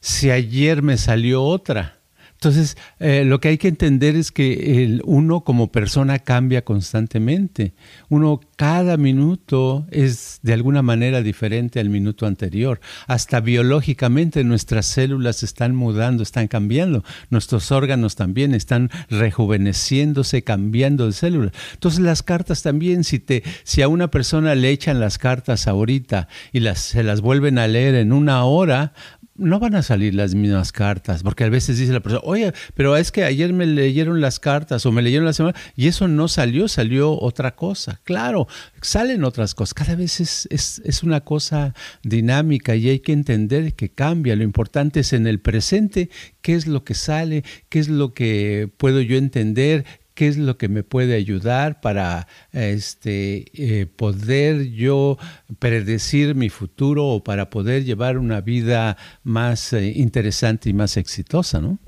Si 0.00 0.30
ayer 0.30 0.82
me 0.82 0.96
salió 0.96 1.42
otra. 1.42 1.99
Entonces, 2.42 2.78
eh, 3.00 3.24
lo 3.26 3.38
que 3.38 3.48
hay 3.48 3.58
que 3.58 3.68
entender 3.68 4.16
es 4.16 4.32
que 4.32 4.82
el, 4.82 5.02
uno 5.04 5.44
como 5.44 5.70
persona 5.70 6.18
cambia 6.20 6.64
constantemente. 6.64 7.74
Uno 8.08 8.40
cada 8.56 8.96
minuto 8.96 9.86
es 9.90 10.38
de 10.40 10.54
alguna 10.54 10.80
manera 10.80 11.20
diferente 11.20 11.80
al 11.80 11.90
minuto 11.90 12.24
anterior. 12.24 12.80
Hasta 13.06 13.40
biológicamente 13.40 14.42
nuestras 14.42 14.86
células 14.86 15.42
están 15.42 15.74
mudando, 15.76 16.22
están 16.22 16.48
cambiando. 16.48 17.04
Nuestros 17.28 17.70
órganos 17.72 18.16
también 18.16 18.54
están 18.54 18.88
rejuveneciéndose, 19.10 20.42
cambiando 20.42 21.04
de 21.04 21.12
células. 21.12 21.52
Entonces, 21.74 22.00
las 22.00 22.22
cartas 22.22 22.62
también, 22.62 23.04
si, 23.04 23.18
te, 23.18 23.42
si 23.64 23.82
a 23.82 23.88
una 23.88 24.10
persona 24.10 24.54
le 24.54 24.70
echan 24.70 24.98
las 24.98 25.18
cartas 25.18 25.68
ahorita 25.68 26.28
y 26.54 26.60
las, 26.60 26.78
se 26.78 27.02
las 27.02 27.20
vuelven 27.20 27.58
a 27.58 27.68
leer 27.68 27.96
en 27.96 28.14
una 28.14 28.46
hora, 28.46 28.94
no 29.40 29.58
van 29.58 29.74
a 29.74 29.82
salir 29.82 30.14
las 30.14 30.34
mismas 30.34 30.70
cartas, 30.70 31.22
porque 31.22 31.44
a 31.44 31.48
veces 31.48 31.78
dice 31.78 31.92
la 31.92 32.00
persona, 32.00 32.22
oye, 32.24 32.52
pero 32.74 32.96
es 32.96 33.10
que 33.10 33.24
ayer 33.24 33.52
me 33.52 33.66
leyeron 33.66 34.20
las 34.20 34.38
cartas 34.38 34.84
o 34.86 34.92
me 34.92 35.02
leyeron 35.02 35.24
la 35.24 35.32
semana 35.32 35.58
y 35.74 35.88
eso 35.88 36.06
no 36.06 36.28
salió, 36.28 36.68
salió 36.68 37.18
otra 37.18 37.56
cosa. 37.56 38.00
Claro, 38.04 38.46
salen 38.82 39.24
otras 39.24 39.54
cosas. 39.54 39.74
Cada 39.74 39.96
vez 39.96 40.20
es, 40.20 40.46
es, 40.50 40.82
es 40.84 41.02
una 41.02 41.22
cosa 41.22 41.74
dinámica 42.02 42.76
y 42.76 42.90
hay 42.90 43.00
que 43.00 43.12
entender 43.12 43.74
que 43.74 43.88
cambia. 43.88 44.36
Lo 44.36 44.44
importante 44.44 45.00
es 45.00 45.12
en 45.12 45.26
el 45.26 45.40
presente, 45.40 46.10
qué 46.42 46.54
es 46.54 46.66
lo 46.66 46.84
que 46.84 46.94
sale, 46.94 47.44
qué 47.68 47.78
es 47.78 47.88
lo 47.88 48.12
que 48.12 48.70
puedo 48.76 49.00
yo 49.00 49.16
entender, 49.16 49.86
qué 50.20 50.28
es 50.28 50.36
lo 50.36 50.58
que 50.58 50.68
me 50.68 50.82
puede 50.82 51.14
ayudar 51.14 51.80
para 51.80 52.28
este, 52.52 53.46
eh, 53.54 53.86
poder 53.86 54.70
yo 54.70 55.16
predecir 55.58 56.34
mi 56.34 56.50
futuro 56.50 57.06
o 57.06 57.24
para 57.24 57.48
poder 57.48 57.86
llevar 57.86 58.18
una 58.18 58.42
vida 58.42 58.98
más 59.24 59.72
eh, 59.72 59.94
interesante 59.96 60.68
y 60.68 60.74
más 60.74 60.98
exitosa, 60.98 61.62
¿no? 61.62 61.78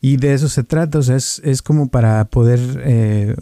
Y 0.00 0.16
de 0.16 0.34
eso 0.34 0.48
se 0.48 0.64
trata, 0.64 0.98
o 0.98 1.02
sea, 1.02 1.14
es, 1.14 1.40
es 1.44 1.62
como 1.62 1.88
para 1.88 2.24
poder 2.24 2.58
eh, 2.84 3.36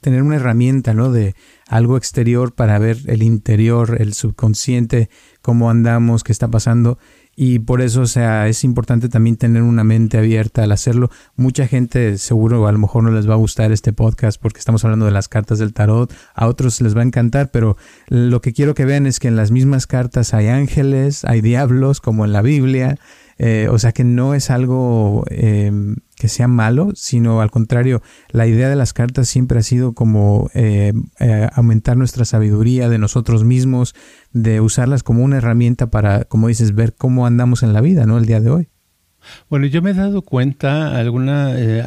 tener 0.00 0.22
una 0.22 0.34
herramienta, 0.34 0.92
¿no? 0.92 1.12
De 1.12 1.36
algo 1.68 1.96
exterior 1.96 2.52
para 2.52 2.80
ver 2.80 2.98
el 3.06 3.22
interior, 3.22 3.98
el 4.00 4.12
subconsciente, 4.14 5.08
cómo 5.40 5.70
andamos, 5.70 6.24
qué 6.24 6.32
está 6.32 6.48
pasando 6.48 6.98
y 7.42 7.58
por 7.60 7.80
eso, 7.80 8.02
o 8.02 8.06
sea, 8.06 8.48
es 8.48 8.64
importante 8.64 9.08
también 9.08 9.38
tener 9.38 9.62
una 9.62 9.82
mente 9.82 10.18
abierta 10.18 10.62
al 10.62 10.72
hacerlo. 10.72 11.08
Mucha 11.36 11.66
gente 11.66 12.18
seguro 12.18 12.66
a 12.66 12.72
lo 12.72 12.76
mejor 12.76 13.02
no 13.02 13.10
les 13.10 13.26
va 13.26 13.32
a 13.32 13.38
gustar 13.38 13.72
este 13.72 13.94
podcast 13.94 14.38
porque 14.38 14.58
estamos 14.58 14.84
hablando 14.84 15.06
de 15.06 15.10
las 15.10 15.28
cartas 15.28 15.58
del 15.58 15.72
tarot, 15.72 16.12
a 16.34 16.46
otros 16.48 16.82
les 16.82 16.94
va 16.94 17.00
a 17.00 17.04
encantar, 17.04 17.50
pero 17.50 17.78
lo 18.08 18.42
que 18.42 18.52
quiero 18.52 18.74
que 18.74 18.84
vean 18.84 19.06
es 19.06 19.20
que 19.20 19.28
en 19.28 19.36
las 19.36 19.52
mismas 19.52 19.86
cartas 19.86 20.34
hay 20.34 20.48
ángeles, 20.48 21.24
hay 21.24 21.40
diablos, 21.40 22.02
como 22.02 22.26
en 22.26 22.34
la 22.34 22.42
Biblia, 22.42 22.98
eh, 23.38 23.68
o 23.70 23.78
sea 23.78 23.92
que 23.92 24.04
no 24.04 24.34
es 24.34 24.50
algo 24.50 25.24
em, 25.30 25.96
que 26.20 26.28
sea 26.28 26.48
malo, 26.48 26.90
sino 26.94 27.40
al 27.40 27.50
contrario, 27.50 28.02
la 28.28 28.46
idea 28.46 28.68
de 28.68 28.76
las 28.76 28.92
cartas 28.92 29.26
siempre 29.26 29.58
ha 29.58 29.62
sido 29.62 29.94
como 29.94 30.50
eh, 30.52 30.92
eh, 31.18 31.48
aumentar 31.54 31.96
nuestra 31.96 32.26
sabiduría 32.26 32.90
de 32.90 32.98
nosotros 32.98 33.42
mismos, 33.42 33.94
de 34.30 34.60
usarlas 34.60 35.02
como 35.02 35.24
una 35.24 35.38
herramienta 35.38 35.90
para, 35.90 36.24
como 36.24 36.48
dices, 36.48 36.74
ver 36.74 36.94
cómo 36.94 37.24
andamos 37.26 37.62
en 37.62 37.72
la 37.72 37.80
vida, 37.80 38.04
¿no? 38.04 38.18
El 38.18 38.26
día 38.26 38.40
de 38.40 38.50
hoy. 38.50 38.69
Bueno, 39.48 39.66
yo 39.66 39.82
me 39.82 39.90
he 39.90 39.94
dado 39.94 40.22
cuenta 40.22 40.96
alguna 40.96 41.58
eh, 41.58 41.82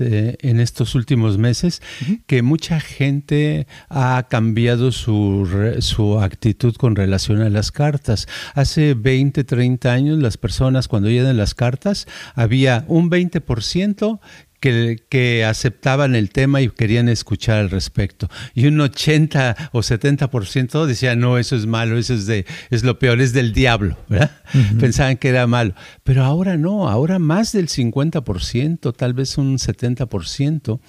eh, 0.00 0.36
en 0.40 0.60
estos 0.60 0.94
últimos 0.94 1.38
meses 1.38 1.82
que 2.26 2.42
mucha 2.42 2.80
gente 2.80 3.66
ha 3.88 4.26
cambiado 4.28 4.92
su, 4.92 5.76
su 5.80 6.20
actitud 6.20 6.74
con 6.76 6.96
relación 6.96 7.42
a 7.42 7.50
las 7.50 7.72
cartas. 7.72 8.26
Hace 8.54 8.94
20, 8.94 9.44
30 9.44 9.92
años 9.92 10.18
las 10.18 10.36
personas 10.36 10.88
cuando 10.88 11.08
llegan 11.08 11.36
las 11.36 11.54
cartas 11.54 12.06
había 12.34 12.84
un 12.88 13.10
20% 13.10 14.20
que, 14.60 15.02
que, 15.08 15.44
aceptaban 15.44 16.14
el 16.14 16.30
tema 16.30 16.60
y 16.60 16.68
querían 16.68 17.08
escuchar 17.08 17.58
al 17.58 17.70
respecto. 17.70 18.28
Y 18.54 18.66
un 18.66 18.80
80 18.80 19.70
o 19.72 19.80
70% 19.80 20.86
decía, 20.86 21.16
no, 21.16 21.38
eso 21.38 21.56
es 21.56 21.66
malo, 21.66 21.98
eso 21.98 22.14
es, 22.14 22.26
de, 22.26 22.46
es 22.70 22.84
lo 22.84 22.98
peor, 22.98 23.20
es 23.20 23.32
del 23.32 23.52
diablo, 23.52 23.96
¿verdad? 24.08 24.30
Pensaban 24.78 25.16
que 25.16 25.28
era 25.28 25.46
malo. 25.46 25.74
Pero 26.04 26.24
ahora 26.24 26.56
no, 26.56 26.88
ahora 26.88 27.18
más 27.18 27.52
del 27.52 27.68
50%, 27.68 28.94
tal 28.94 29.14
vez 29.14 29.38
un 29.38 29.58
70%, 29.58 30.80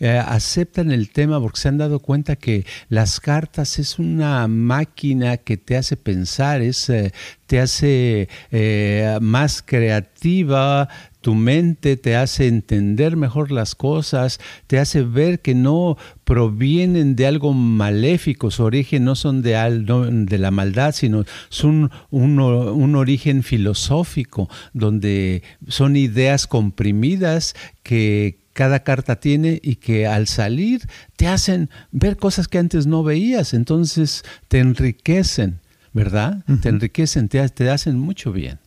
eh, 0.00 0.22
aceptan 0.24 0.90
el 0.90 1.10
tema 1.10 1.40
porque 1.40 1.60
se 1.60 1.68
han 1.68 1.78
dado 1.78 2.00
cuenta 2.00 2.36
que 2.36 2.64
las 2.88 3.20
cartas 3.20 3.78
es 3.78 3.98
una 3.98 4.48
máquina 4.48 5.36
que 5.36 5.56
te 5.56 5.76
hace 5.76 5.96
pensar, 5.96 6.62
es, 6.62 6.88
eh, 6.88 7.12
te 7.46 7.60
hace 7.60 8.28
eh, 8.50 9.18
más 9.20 9.62
creativa, 9.62 10.88
tu 11.28 11.34
mente 11.34 11.98
te 11.98 12.16
hace 12.16 12.46
entender 12.46 13.14
mejor 13.14 13.52
las 13.52 13.74
cosas, 13.74 14.40
te 14.66 14.78
hace 14.78 15.02
ver 15.02 15.40
que 15.40 15.54
no 15.54 15.98
provienen 16.24 17.16
de 17.16 17.26
algo 17.26 17.52
maléfico, 17.52 18.50
su 18.50 18.62
origen 18.62 19.04
no 19.04 19.14
son 19.14 19.42
de, 19.42 19.50
de 19.50 20.38
la 20.38 20.50
maldad, 20.50 20.94
sino 20.94 21.26
son 21.50 21.90
un, 22.08 22.40
un, 22.40 22.96
origen 22.96 23.42
filosófico, 23.42 24.48
donde 24.72 25.42
son 25.66 25.96
ideas 25.96 26.46
comprimidas 26.46 27.54
que 27.82 28.38
cada 28.54 28.82
carta 28.82 29.20
tiene 29.20 29.60
y 29.62 29.76
que 29.76 30.06
al 30.06 30.28
salir 30.28 30.80
te 31.18 31.28
hacen 31.28 31.68
ver 31.90 32.16
cosas 32.16 32.48
que 32.48 32.56
antes 32.56 32.86
no 32.86 33.02
veías, 33.02 33.52
entonces 33.52 34.24
te 34.48 34.60
enriquecen, 34.60 35.60
¿verdad? 35.92 36.42
Te 36.62 36.70
enriquecen, 36.70 37.28
te, 37.28 37.46
te 37.50 37.68
hacen 37.68 37.98
mucho 37.98 38.32
bien. 38.32 38.60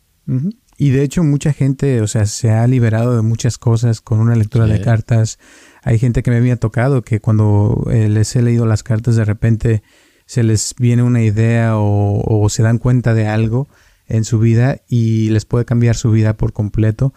Y 0.81 0.89
de 0.89 1.03
hecho 1.03 1.23
mucha 1.23 1.53
gente, 1.53 2.01
o 2.01 2.07
sea, 2.07 2.25
se 2.25 2.49
ha 2.49 2.65
liberado 2.65 3.15
de 3.15 3.21
muchas 3.21 3.59
cosas 3.59 4.01
con 4.01 4.19
una 4.19 4.33
lectura 4.33 4.65
de 4.65 4.81
cartas. 4.81 5.37
Hay 5.83 5.99
gente 5.99 6.23
que 6.23 6.31
me 6.31 6.37
había 6.37 6.55
tocado 6.55 7.03
que 7.03 7.19
cuando 7.19 7.85
eh, 7.91 8.09
les 8.09 8.35
he 8.35 8.41
leído 8.41 8.65
las 8.65 8.81
cartas 8.81 9.15
de 9.15 9.23
repente 9.23 9.83
se 10.25 10.41
les 10.41 10.73
viene 10.79 11.03
una 11.03 11.21
idea 11.21 11.73
o, 11.75 12.47
se 12.49 12.63
dan 12.63 12.79
cuenta 12.79 13.13
de 13.13 13.27
algo 13.27 13.69
en 14.07 14.25
su 14.25 14.39
vida 14.39 14.81
y 14.87 15.29
les 15.29 15.45
puede 15.45 15.65
cambiar 15.65 15.95
su 15.95 16.09
vida 16.09 16.35
por 16.35 16.51
completo. 16.51 17.13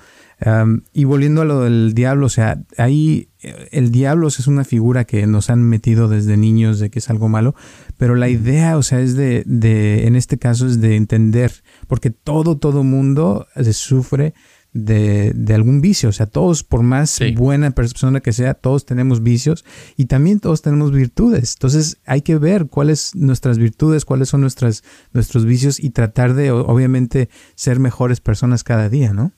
y 0.93 1.05
volviendo 1.05 1.41
a 1.41 1.47
lo 1.47 1.63
del 1.63 1.95
diablo, 1.95 2.27
o 2.27 2.29
sea, 2.29 2.63
ahí 2.77 3.31
eh, 3.41 3.69
el 3.73 3.91
diablo 3.91 4.29
es 4.29 4.47
una 4.47 4.65
figura 4.65 5.05
que 5.05 5.27
nos 5.27 5.49
han 5.49 5.63
metido 5.63 6.09
desde 6.09 6.37
niños 6.37 6.81
de 6.81 6.91
que 6.91 6.99
es 6.99 7.09
algo 7.09 7.31
malo, 7.31 7.55
pero 7.97 8.15
la 8.15 8.29
idea, 8.29 8.77
o 8.77 8.83
sea, 8.83 9.01
es 9.01 9.17
de, 9.17 9.43
de 9.47 10.07
en 10.07 10.17
este 10.17 10.37
caso 10.37 10.67
es 10.67 10.83
de 10.83 10.97
entender, 10.97 11.64
porque 11.87 12.11
todo, 12.11 12.57
todo 12.57 12.85
mundo 12.85 13.47
sufre 13.73 14.35
de, 14.73 15.33
de, 15.35 15.55
algún 15.55 15.81
vicio. 15.81 16.09
O 16.09 16.13
sea, 16.13 16.27
todos, 16.27 16.65
por 16.65 16.83
más 16.83 17.21
buena 17.37 17.71
persona 17.71 18.21
que 18.21 18.33
sea, 18.33 18.55
todos 18.55 18.85
tenemos 18.85 19.23
vicios 19.23 19.65
y 19.97 20.07
también 20.07 20.41
todos 20.41 20.63
tenemos 20.63 20.93
virtudes. 20.93 21.55
Entonces 21.55 21.99
hay 22.05 22.23
que 22.23 22.37
ver 22.37 22.67
cuáles 22.67 23.15
nuestras 23.15 23.59
virtudes, 23.59 24.05
cuáles 24.05 24.29
son 24.29 24.41
nuestras, 24.41 24.83
nuestros 25.13 25.47
vicios 25.47 25.79
y 25.79 25.91
tratar 25.91 26.35
de, 26.35 26.51
obviamente, 26.51 27.31
ser 27.55 27.79
mejores 27.79 28.21
personas 28.21 28.65
cada 28.65 28.89
día, 28.89 29.13
¿no? 29.13 29.33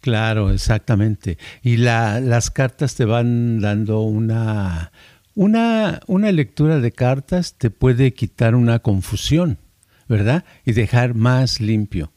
Claro, 0.00 0.50
exactamente. 0.50 1.38
Y 1.62 1.76
la, 1.76 2.20
las 2.20 2.50
cartas 2.50 2.94
te 2.94 3.04
van 3.04 3.60
dando 3.60 4.00
una, 4.00 4.92
una, 5.34 6.00
una 6.06 6.32
lectura 6.32 6.78
de 6.80 6.92
cartas 6.92 7.54
te 7.54 7.70
puede 7.70 8.12
quitar 8.12 8.54
una 8.54 8.80
confusión, 8.80 9.58
¿verdad? 10.08 10.44
Y 10.64 10.72
dejar 10.72 11.14
más 11.14 11.60
limpio. 11.60 12.12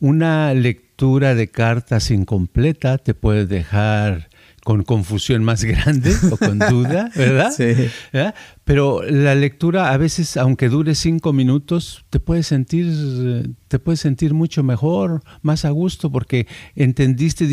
Una 0.00 0.52
lectura 0.54 1.34
de 1.34 1.48
cartas 1.48 2.10
incompleta 2.10 2.98
te 2.98 3.14
puede 3.14 3.46
dejar 3.46 4.28
con 4.64 4.84
confusión 4.84 5.42
más 5.44 5.64
grande 5.64 6.14
o 6.30 6.36
con 6.36 6.58
duda, 6.58 7.10
¿verdad? 7.16 7.50
Sí. 7.50 7.72
Pero 8.64 9.02
la 9.02 9.34
lectura 9.34 9.92
a 9.92 9.96
veces, 9.96 10.36
aunque 10.36 10.68
dure 10.68 10.94
cinco 10.94 11.32
minutos, 11.32 12.04
te 12.10 12.20
puedes 12.20 12.46
sentir, 12.46 13.54
te 13.68 13.78
puedes 13.78 14.00
sentir 14.00 14.34
mucho 14.34 14.62
mejor, 14.62 15.22
más 15.42 15.64
a 15.64 15.70
gusto, 15.70 16.10
porque 16.10 16.46
entendiste, 16.74 17.48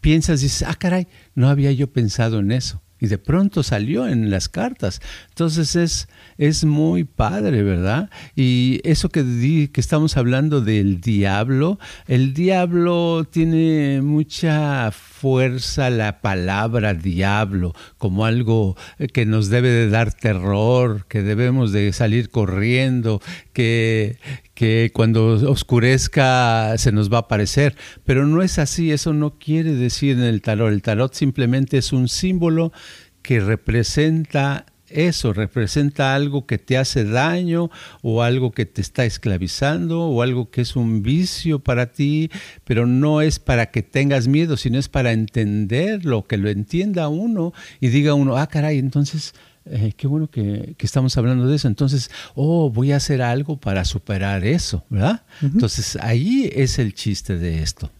piensas, 0.00 0.40
dices, 0.40 0.64
ah, 0.68 0.74
caray, 0.74 1.08
no 1.34 1.48
había 1.48 1.72
yo 1.72 1.92
pensado 1.92 2.38
en 2.38 2.52
eso 2.52 2.82
y 3.00 3.06
de 3.08 3.18
pronto 3.18 3.62
salió 3.62 4.08
en 4.08 4.30
las 4.30 4.48
cartas. 4.48 5.00
Entonces 5.28 5.76
es, 5.76 6.08
es 6.38 6.64
muy 6.64 7.04
padre, 7.04 7.62
¿verdad? 7.62 8.10
Y 8.34 8.80
eso 8.84 9.08
que, 9.08 9.22
di, 9.22 9.68
que 9.68 9.80
estamos 9.80 10.16
hablando 10.16 10.60
del 10.60 11.00
diablo, 11.00 11.78
el 12.06 12.34
diablo 12.34 13.26
tiene 13.30 14.00
mucha 14.02 14.90
fuerza 14.92 15.90
la 15.90 16.20
palabra 16.20 16.94
diablo 16.94 17.74
como 17.98 18.24
algo 18.24 18.76
que 19.12 19.26
nos 19.26 19.48
debe 19.48 19.68
de 19.68 19.90
dar 19.90 20.12
terror, 20.12 21.06
que 21.08 21.22
debemos 21.22 21.72
de 21.72 21.92
salir 21.92 22.30
corriendo, 22.30 23.20
que, 23.52 24.18
que 24.56 24.90
cuando 24.94 25.26
oscurezca 25.50 26.76
se 26.78 26.90
nos 26.90 27.12
va 27.12 27.18
a 27.18 27.20
aparecer. 27.20 27.76
Pero 28.04 28.26
no 28.26 28.42
es 28.42 28.58
así, 28.58 28.90
eso 28.90 29.12
no 29.12 29.38
quiere 29.38 29.72
decir 29.72 30.16
en 30.16 30.24
el 30.24 30.40
tarot. 30.40 30.72
El 30.72 30.82
tarot 30.82 31.12
simplemente 31.12 31.76
es 31.76 31.92
un 31.92 32.08
símbolo 32.08 32.72
que 33.20 33.38
representa 33.38 34.64
eso, 34.88 35.34
representa 35.34 36.14
algo 36.14 36.46
que 36.46 36.56
te 36.56 36.78
hace 36.78 37.04
daño 37.04 37.70
o 38.00 38.22
algo 38.22 38.52
que 38.52 38.64
te 38.64 38.80
está 38.80 39.04
esclavizando 39.04 40.06
o 40.06 40.22
algo 40.22 40.50
que 40.50 40.62
es 40.62 40.74
un 40.74 41.02
vicio 41.02 41.58
para 41.58 41.92
ti, 41.92 42.30
pero 42.64 42.86
no 42.86 43.20
es 43.20 43.38
para 43.38 43.70
que 43.70 43.82
tengas 43.82 44.26
miedo, 44.26 44.56
sino 44.56 44.78
es 44.78 44.88
para 44.88 45.12
entenderlo, 45.12 46.26
que 46.26 46.38
lo 46.38 46.48
entienda 46.48 47.08
uno 47.08 47.52
y 47.78 47.88
diga 47.88 48.14
uno, 48.14 48.38
ah, 48.38 48.46
caray, 48.46 48.78
entonces 48.78 49.34
eh, 49.68 49.92
qué 49.96 50.06
bueno 50.06 50.28
que, 50.28 50.76
estamos 50.78 51.16
hablando 51.16 51.46
de 51.46 51.56
eso. 51.56 51.68
Entonces, 51.68 52.10
oh, 52.34 52.70
voy 52.70 52.92
a 52.92 52.96
hacer 52.96 53.22
algo 53.22 53.58
para 53.58 53.84
superar 53.84 54.44
eso, 54.44 54.84
¿verdad? 54.88 55.22
Entonces, 55.42 55.96
ahí 56.00 56.50
es 56.54 56.78
el 56.78 56.94
chiste 56.94 57.38
de 57.38 57.62
esto. 57.62 57.90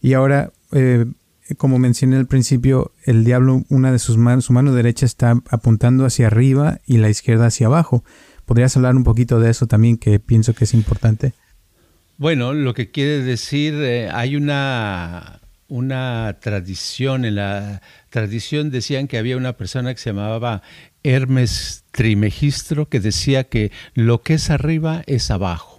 Y 0.00 0.12
ahora, 0.12 0.52
eh, 0.72 1.06
como 1.56 1.78
mencioné 1.78 2.16
al 2.16 2.26
principio, 2.26 2.92
el 3.04 3.24
diablo, 3.24 3.64
una 3.68 3.90
de 3.90 3.98
sus 3.98 4.16
manos, 4.16 4.44
su 4.44 4.52
mano 4.52 4.74
derecha 4.74 5.06
está 5.06 5.40
apuntando 5.48 6.04
hacia 6.04 6.26
arriba 6.26 6.80
y 6.86 6.98
la 6.98 7.08
izquierda 7.08 7.46
hacia 7.46 7.66
abajo. 7.66 8.04
¿Podrías 8.44 8.76
hablar 8.76 8.96
un 8.96 9.04
poquito 9.04 9.40
de 9.40 9.50
eso 9.50 9.66
también, 9.66 9.96
que 9.96 10.18
pienso 10.18 10.54
que 10.54 10.64
es 10.64 10.74
importante? 10.74 11.32
Bueno, 12.18 12.52
lo 12.52 12.74
que 12.74 12.90
quiere 12.90 13.22
decir, 13.22 13.74
eh, 13.74 14.10
hay 14.12 14.36
una, 14.36 15.40
una 15.68 16.38
tradición, 16.40 17.24
en 17.24 17.36
la 17.36 17.82
tradición 18.10 18.70
decían 18.70 19.06
que 19.06 19.18
había 19.18 19.36
una 19.36 19.56
persona 19.56 19.94
que 19.94 20.00
se 20.00 20.10
llamaba 20.10 20.62
Hermes 21.02 21.84
Trimegistro 21.92 22.88
que 22.88 23.00
decía 23.00 23.44
que 23.44 23.70
lo 23.94 24.22
que 24.22 24.34
es 24.34 24.50
arriba 24.50 25.02
es 25.06 25.30
abajo. 25.30 25.78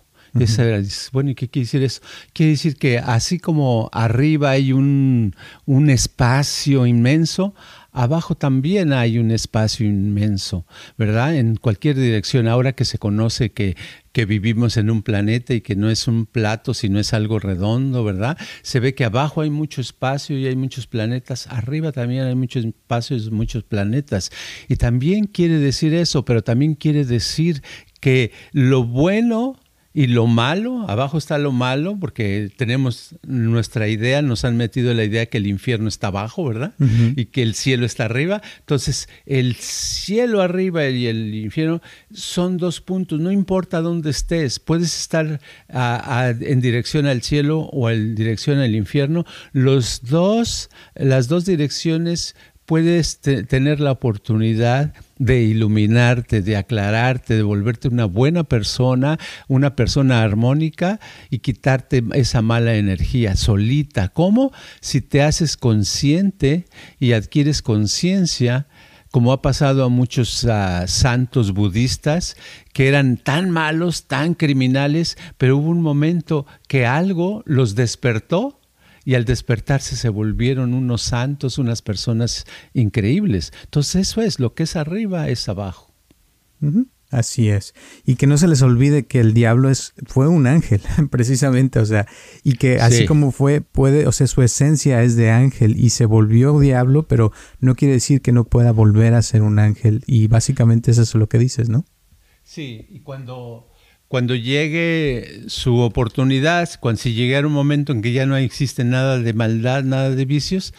bueno, 1.11 1.31
¿y 1.31 1.35
qué 1.35 1.49
quiere 1.49 1.65
decir 1.65 1.83
eso? 1.83 2.01
Quiere 2.33 2.51
decir 2.51 2.75
que 2.75 2.99
así 2.99 3.39
como 3.39 3.89
arriba 3.91 4.51
hay 4.51 4.73
un, 4.73 5.35
un 5.65 5.89
espacio 5.89 6.85
inmenso, 6.85 7.55
abajo 7.91 8.35
también 8.35 8.93
hay 8.93 9.17
un 9.17 9.31
espacio 9.31 9.85
inmenso, 9.85 10.65
¿verdad? 10.97 11.35
En 11.35 11.55
cualquier 11.55 11.95
dirección, 11.95 12.47
ahora 12.47 12.73
que 12.73 12.85
se 12.85 12.97
conoce 12.97 13.51
que, 13.51 13.75
que 14.11 14.25
vivimos 14.25 14.77
en 14.77 14.89
un 14.89 15.01
planeta 15.01 15.53
y 15.53 15.61
que 15.61 15.75
no 15.75 15.89
es 15.89 16.07
un 16.07 16.25
plato, 16.25 16.73
sino 16.73 16.99
es 16.99 17.13
algo 17.13 17.39
redondo, 17.39 18.03
¿verdad? 18.03 18.37
Se 18.61 18.79
ve 18.79 18.93
que 18.93 19.05
abajo 19.05 19.41
hay 19.41 19.49
mucho 19.49 19.81
espacio 19.81 20.37
y 20.37 20.47
hay 20.47 20.55
muchos 20.55 20.87
planetas, 20.87 21.47
arriba 21.47 21.91
también 21.91 22.23
hay 22.23 22.35
muchos 22.35 22.65
espacios, 22.65 23.31
muchos 23.31 23.63
planetas. 23.63 24.31
Y 24.67 24.75
también 24.75 25.25
quiere 25.25 25.57
decir 25.59 25.93
eso, 25.93 26.25
pero 26.25 26.43
también 26.43 26.75
quiere 26.75 27.05
decir 27.05 27.61
que 27.99 28.31
lo 28.51 28.83
bueno 28.83 29.55
y 29.91 30.05
lo 30.05 30.27
malo, 30.27 30.85
abajo 30.87 31.17
está 31.17 31.39
lo 31.39 31.51
malo, 31.51 31.97
porque 31.99 32.51
tenemos 32.55 33.15
nuestra 33.25 33.87
idea, 33.87 34.21
nos 34.21 34.45
han 34.45 34.55
metido 34.55 34.93
la 34.93 35.03
idea 35.03 35.25
que 35.25 35.39
el 35.39 35.47
infierno 35.47 35.89
está 35.89 36.07
abajo, 36.07 36.45
¿verdad? 36.45 36.73
Y 37.15 37.25
que 37.25 37.41
el 37.41 37.55
cielo 37.55 37.87
está 37.87 38.05
arriba. 38.05 38.41
Entonces, 38.59 39.09
el 39.25 39.55
cielo 39.55 40.41
arriba 40.41 40.87
y 40.87 41.07
el 41.07 41.33
infierno 41.33 41.81
son 42.13 42.57
dos 42.57 42.81
puntos, 42.81 43.19
no 43.19 43.31
importa 43.31 43.81
dónde 43.81 44.11
estés, 44.11 44.59
puedes 44.59 44.95
estar 44.95 45.41
en 45.67 46.61
dirección 46.61 47.07
al 47.07 47.23
cielo 47.23 47.61
o 47.61 47.89
en 47.89 48.13
dirección 48.13 48.59
al 48.59 48.75
infierno. 48.75 49.25
Los 49.53 50.01
dos, 50.03 50.69
las 50.93 51.27
dos 51.27 51.45
direcciones 51.45 52.35
puedes 52.65 53.19
tener 53.19 53.79
la 53.79 53.91
oportunidad 53.91 54.93
de 54.93 54.99
iluminarte, 55.19 56.41
de 56.41 56.57
aclararte, 56.57 57.35
de 57.35 57.43
volverte 57.43 57.87
una 57.87 58.05
buena 58.05 58.43
persona, 58.43 59.19
una 59.47 59.75
persona 59.75 60.23
armónica 60.23 60.99
y 61.29 61.39
quitarte 61.39 62.03
esa 62.13 62.41
mala 62.41 62.75
energía 62.75 63.35
solita. 63.35 64.09
¿Cómo? 64.09 64.51
Si 64.81 65.01
te 65.01 65.21
haces 65.21 65.57
consciente 65.57 66.65
y 66.99 67.13
adquieres 67.13 67.61
conciencia 67.61 68.67
como 69.11 69.33
ha 69.33 69.41
pasado 69.41 69.83
a 69.83 69.89
muchos 69.89 70.45
ah, 70.45 70.85
santos 70.87 71.53
budistas 71.53 72.35
que 72.73 72.87
eran 72.87 73.17
tan 73.17 73.49
malos, 73.49 74.07
tan 74.07 74.35
criminales, 74.35 75.17
pero 75.37 75.57
hubo 75.57 75.69
un 75.69 75.81
momento 75.81 76.45
que 76.67 76.85
algo 76.85 77.43
los 77.45 77.75
despertó 77.75 78.58
y 79.09 79.15
al 79.15 79.25
despertarse 79.25 79.95
se 79.95 80.09
volvieron 80.09 80.75
unos 80.75 81.01
santos, 81.01 81.57
unas 81.57 81.81
personas 81.81 82.45
increíbles. 82.75 83.51
Entonces 83.63 84.07
eso 84.07 84.21
es, 84.21 84.39
lo 84.39 84.53
que 84.53 84.61
es 84.61 84.75
arriba 84.75 85.29
es 85.29 85.49
abajo. 85.49 85.91
Así 87.09 87.49
es. 87.49 87.73
Y 88.05 88.17
que 88.17 88.27
no 88.27 88.37
se 88.37 88.47
les 88.47 88.61
olvide 88.61 89.07
que 89.07 89.19
el 89.19 89.33
diablo 89.33 89.71
es, 89.71 89.95
fue 90.05 90.27
un 90.27 90.45
ángel, 90.45 90.81
precisamente, 91.09 91.79
o 91.79 91.87
sea, 91.87 92.05
y 92.43 92.53
que 92.57 92.81
así 92.81 93.07
como 93.07 93.31
fue, 93.31 93.61
puede, 93.61 94.05
o 94.05 94.11
sea, 94.11 94.27
su 94.27 94.43
esencia 94.43 95.01
es 95.01 95.15
de 95.15 95.31
ángel 95.31 95.83
y 95.83 95.89
se 95.89 96.05
volvió 96.05 96.59
diablo, 96.59 97.07
pero 97.07 97.31
no 97.59 97.73
quiere 97.73 97.95
decir 97.95 98.21
que 98.21 98.31
no 98.31 98.43
pueda 98.43 98.71
volver 98.71 99.15
a 99.15 99.23
ser 99.23 99.41
un 99.41 99.57
ángel. 99.57 100.03
Y 100.05 100.27
básicamente 100.27 100.91
eso 100.91 101.01
es 101.01 101.15
lo 101.15 101.27
que 101.27 101.39
dices, 101.39 101.67
¿no? 101.67 101.83
Sí, 102.43 102.85
y 102.91 102.99
cuando, 102.99 103.68
cuando 104.09 104.35
llegue 104.35 105.43
su 105.47 105.77
oportunidad, 105.77 106.69
cuando 106.81 107.01
si 107.01 107.13
llegara 107.13 107.47
un 107.47 107.53
momento 107.53 107.93
en 107.93 108.01
que 108.01 108.11
ya 108.11 108.25
no 108.25 108.35
existe 108.35 108.83
nada 108.83 109.17
de 109.19 109.33
maldad, 109.33 109.83
nada 109.83 110.09
de 110.09 110.25
vicios, 110.25 110.73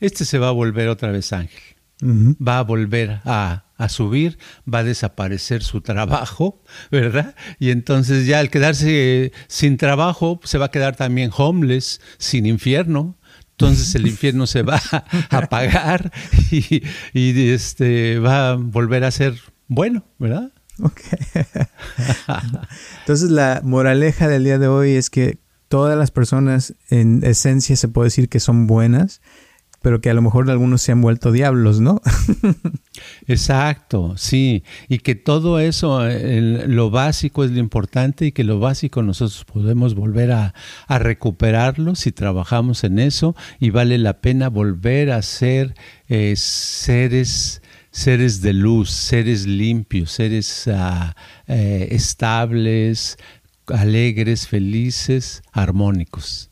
este 0.00 0.24
se 0.24 0.38
va 0.38 0.48
a 0.48 0.52
volver 0.52 0.88
otra 0.88 1.12
vez 1.12 1.32
ángel. 1.32 1.62
Va 2.02 2.58
a 2.58 2.62
volver 2.62 3.20
a 3.24 3.70
a 3.80 3.88
subir, 3.88 4.38
va 4.72 4.80
a 4.80 4.84
desaparecer 4.84 5.62
su 5.62 5.80
trabajo, 5.80 6.62
¿verdad? 6.90 7.34
Y 7.58 7.70
entonces 7.70 8.26
ya 8.26 8.38
al 8.38 8.50
quedarse 8.50 9.32
sin 9.48 9.78
trabajo, 9.78 10.38
se 10.44 10.58
va 10.58 10.66
a 10.66 10.70
quedar 10.70 10.96
también 10.96 11.30
homeless, 11.34 12.00
sin 12.18 12.44
infierno. 12.44 13.16
Entonces 13.52 13.94
el 13.94 14.06
infierno 14.06 14.46
se 14.46 14.62
va 14.62 14.80
a 14.92 15.04
apagar 15.30 16.12
y, 16.50 17.50
este, 17.50 18.18
va 18.18 18.50
a 18.50 18.54
volver 18.56 19.04
a 19.04 19.10
ser 19.10 19.34
bueno, 19.66 20.04
¿verdad? 20.18 20.52
Ok. 20.82 21.00
Entonces 23.00 23.30
la 23.30 23.60
moraleja 23.64 24.28
del 24.28 24.44
día 24.44 24.58
de 24.58 24.68
hoy 24.68 24.92
es 24.92 25.10
que 25.10 25.38
todas 25.68 25.96
las 25.96 26.10
personas 26.10 26.74
en 26.88 27.24
esencia 27.24 27.76
se 27.76 27.88
puede 27.88 28.06
decir 28.06 28.28
que 28.28 28.40
son 28.40 28.66
buenas 28.66 29.20
pero 29.82 30.00
que 30.00 30.10
a 30.10 30.14
lo 30.14 30.22
mejor 30.22 30.50
algunos 30.50 30.82
se 30.82 30.92
han 30.92 31.00
vuelto 31.00 31.32
diablos, 31.32 31.80
¿no? 31.80 32.02
Exacto, 33.26 34.14
sí, 34.16 34.62
y 34.88 34.98
que 34.98 35.14
todo 35.14 35.58
eso, 35.58 36.00
lo 36.06 36.90
básico 36.90 37.44
es 37.44 37.50
lo 37.50 37.58
importante 37.58 38.26
y 38.26 38.32
que 38.32 38.44
lo 38.44 38.58
básico 38.58 39.02
nosotros 39.02 39.44
podemos 39.44 39.94
volver 39.94 40.32
a, 40.32 40.54
recuperarlo 40.88 41.94
si 41.94 42.12
trabajamos 42.12 42.84
en 42.84 42.98
eso 42.98 43.34
y 43.58 43.70
vale 43.70 43.96
la 43.96 44.20
pena 44.20 44.48
volver 44.48 45.12
a 45.12 45.22
ser 45.22 45.74
eh, 46.08 46.34
seres 46.36 47.59
seres 47.90 48.40
de 48.40 48.52
luz, 48.52 48.90
seres 48.90 49.46
limpios, 49.46 50.12
seres 50.12 50.68
ah, 50.68 51.14
eh, 51.46 51.88
estables, 51.90 53.18
alegres, 53.66 54.48
felices, 54.48 55.42
armónicos. 55.52 56.50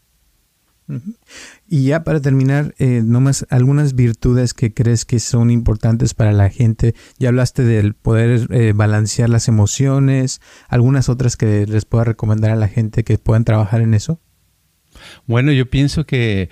Y 1.69 1.85
ya 1.85 2.03
para 2.03 2.21
terminar, 2.21 2.75
eh, 2.79 3.03
nomás 3.05 3.47
algunas 3.51 3.95
virtudes 3.95 4.55
que 4.55 4.73
crees 4.73 5.05
que 5.05 5.21
son 5.21 5.51
importantes 5.51 6.15
para 6.15 6.33
la 6.33 6.49
gente. 6.49 6.95
Ya 7.19 7.29
hablaste 7.29 7.63
del 7.63 7.93
poder 7.93 8.49
eh, 8.51 8.73
balancear 8.75 9.29
las 9.29 9.49
emociones, 9.49 10.41
algunas 10.69 11.11
otras 11.11 11.37
que 11.37 11.67
les 11.67 11.85
pueda 11.85 12.05
recomendar 12.05 12.53
a 12.53 12.57
la 12.57 12.69
gente 12.69 13.05
que 13.05 13.19
puedan 13.19 13.45
trabajar 13.45 13.83
en 13.83 13.93
eso. 13.93 14.19
Bueno, 15.27 15.53
yo 15.53 15.69
pienso 15.69 16.07
que 16.07 16.49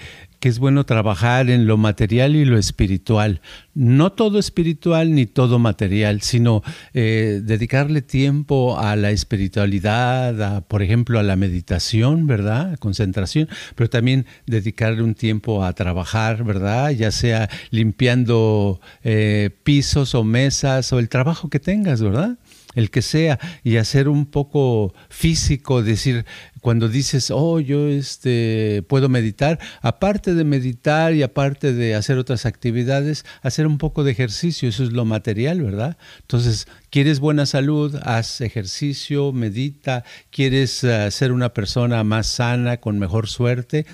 que 0.47 0.51
es 0.51 0.61
bueno 0.61 0.87
trabajar 0.87 1.51
en 1.51 1.67
lo 1.67 1.77
material 1.77 2.37
y 2.37 2.45
lo 2.45 2.57
espiritual. 2.57 3.41
No 3.75 4.13
todo 4.13 4.39
espiritual 4.39 5.13
ni 5.13 5.27
todo 5.27 5.59
material, 5.59 6.23
sino 6.23 6.63
eh, 6.95 7.41
dedicarle 7.43 8.01
tiempo 8.01 8.79
a 8.79 8.95
la 8.95 9.11
espiritualidad, 9.11 10.65
por 10.69 10.85
ejemplo, 10.85 11.19
a 11.19 11.25
la 11.25 11.35
meditación, 11.35 12.29
¿verdad? 12.29 12.79
Concentración, 12.79 13.49
pero 13.75 13.91
también 13.91 14.25
dedicarle 14.47 15.03
un 15.03 15.17
tiempo 15.17 15.65
a 15.65 15.73
trabajar, 15.73 16.45
¿verdad? 16.45 16.91
Ya 16.91 17.11
sea 17.11 17.51
limpiando 17.73 18.81
eh, 19.03 19.51
pisos 19.65 20.15
o 20.15 20.23
mesas 20.23 20.93
o 20.93 21.01
el 21.01 21.09
trabajo 21.09 21.51
que 21.51 21.59
tengas, 21.59 22.01
¿verdad? 22.01 22.39
El 22.77 22.91
que 22.91 23.03
sea, 23.03 23.41
y 23.65 23.79
hacer 23.79 24.09
un 24.09 24.27
poco 24.27 24.95
físico, 25.09 25.83
decir, 25.83 26.25
cuando 26.61 26.89
dices, 26.89 27.33
oh, 27.33 27.59
yo 27.59 27.89
este, 27.89 28.85
puedo 28.89 29.09
meditar, 29.09 29.59
aparte 29.83 30.35
de 30.35 30.45
meditar 30.45 31.15
y 31.15 31.23
aparte 31.23 31.73
de 31.73 31.97
hacer 31.97 32.19
otras 32.19 32.47
actividades, 32.47 33.25
hacer 33.43 33.67
un 33.67 33.79
poco 33.79 34.05
de 34.05 34.13
ejercicio, 34.13 34.69
eso 34.69 34.85
es 34.85 34.93
lo 34.93 35.05
material, 35.05 35.63
¿verdad? 35.63 35.97
Entonces, 36.21 36.69
quieres 36.91 37.19
buena 37.19 37.47
salud, 37.47 37.97
haz 38.03 38.41
ejercicio, 38.41 39.33
medita, 39.33 40.05
quieres 40.31 40.85
uh, 40.85 41.11
ser 41.11 41.33
una 41.33 41.53
persona 41.55 42.05
más 42.05 42.27
sana, 42.27 42.77
con 42.77 42.99
mejor 42.99 43.27
suerte, 43.27 43.87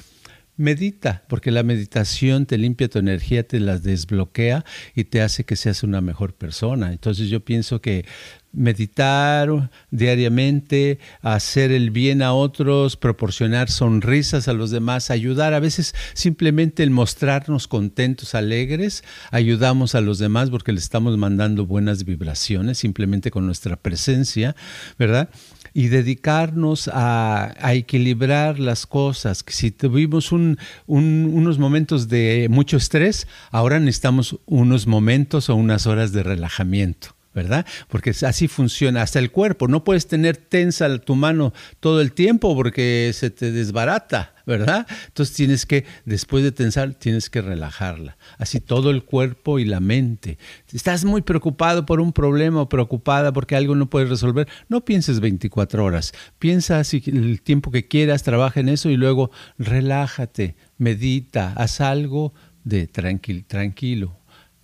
medita, 0.56 1.24
porque 1.28 1.50
la 1.50 1.62
meditación 1.62 2.46
te 2.46 2.58
limpia 2.58 2.88
tu 2.88 2.98
energía, 2.98 3.46
te 3.46 3.60
la 3.60 3.78
desbloquea 3.78 4.64
y 4.94 5.04
te 5.04 5.22
hace 5.22 5.44
que 5.44 5.56
seas 5.56 5.82
una 5.82 6.00
mejor 6.00 6.34
persona. 6.34 6.92
Entonces 6.92 7.28
yo 7.28 7.40
pienso 7.40 7.80
que 7.80 8.04
meditar 8.52 9.70
diariamente, 9.90 10.98
hacer 11.20 11.72
el 11.72 11.90
bien 11.90 12.22
a 12.22 12.32
otros, 12.32 12.96
proporcionar 12.96 13.70
sonrisas 13.70 14.48
a 14.48 14.52
los 14.52 14.70
demás, 14.70 15.10
ayudar, 15.10 15.54
a 15.54 15.60
veces 15.60 15.94
simplemente 16.14 16.82
el 16.82 16.90
mostrarnos 16.90 17.68
contentos, 17.68 18.34
alegres, 18.34 19.04
ayudamos 19.30 19.94
a 19.94 20.00
los 20.00 20.18
demás 20.18 20.50
porque 20.50 20.72
le 20.72 20.78
estamos 20.78 21.16
mandando 21.18 21.66
buenas 21.66 22.04
vibraciones 22.04 22.78
simplemente 22.78 23.30
con 23.30 23.46
nuestra 23.46 23.76
presencia, 23.76 24.54
¿verdad? 24.98 25.30
y 25.74 25.88
dedicarnos 25.88 26.90
a, 26.92 27.54
equilibrar 27.72 28.58
las 28.58 28.86
cosas. 28.86 29.44
Si 29.46 29.70
tuvimos 29.70 30.32
unos 30.32 31.58
momentos 31.58 32.08
de 32.08 32.48
mucho 32.50 32.76
estrés, 32.76 33.26
ahora 33.50 33.80
necesitamos 33.80 34.38
unos 34.46 34.86
momentos 34.86 35.48
o 35.48 35.56
unas 35.56 35.86
horas 35.86 36.12
de 36.12 36.22
relajamiento. 36.22 37.14
¿Verdad? 37.34 37.66
Porque 37.88 38.10
así 38.10 38.48
funciona 38.48 39.02
hasta 39.02 39.18
el 39.18 39.30
cuerpo. 39.30 39.68
No 39.68 39.84
puedes 39.84 40.06
tener 40.06 40.36
tensa 40.36 40.98
tu 40.98 41.14
mano 41.14 41.52
todo 41.80 42.00
el 42.00 42.12
tiempo 42.12 42.54
porque 42.54 43.10
se 43.14 43.30
te 43.30 43.52
desbarata, 43.52 44.34
¿verdad? 44.46 44.86
Entonces 45.06 45.34
tienes 45.34 45.66
que, 45.66 45.84
después 46.04 46.44
de 46.44 46.52
tensar, 46.52 46.94
tienes 46.94 47.30
que 47.30 47.40
relajarla. 47.40 48.16
Así 48.38 48.60
todo 48.60 48.90
el 48.90 49.04
cuerpo 49.04 49.58
y 49.58 49.64
la 49.64 49.80
mente. 49.80 50.38
Estás 50.72 51.04
muy 51.04 51.22
preocupado 51.22 51.86
por 51.86 52.00
un 52.00 52.12
problema 52.12 52.62
o 52.62 52.68
preocupada 52.68 53.32
porque 53.32 53.56
algo 53.56 53.74
no 53.74 53.88
puedes 53.88 54.08
resolver. 54.08 54.48
No 54.68 54.84
pienses 54.84 55.20
24 55.20 55.84
horas. 55.84 56.12
Piensa 56.38 56.78
así 56.78 57.02
el 57.06 57.40
tiempo 57.40 57.70
que 57.70 57.88
quieras, 57.88 58.22
trabaja 58.22 58.60
en 58.60 58.68
eso 58.68 58.90
y 58.90 58.96
luego 58.96 59.30
relájate, 59.58 60.56
medita, 60.78 61.52
haz 61.56 61.80
algo 61.80 62.34
de 62.64 62.86
tranquilo, 62.86 63.44
tranquilo 63.46 64.21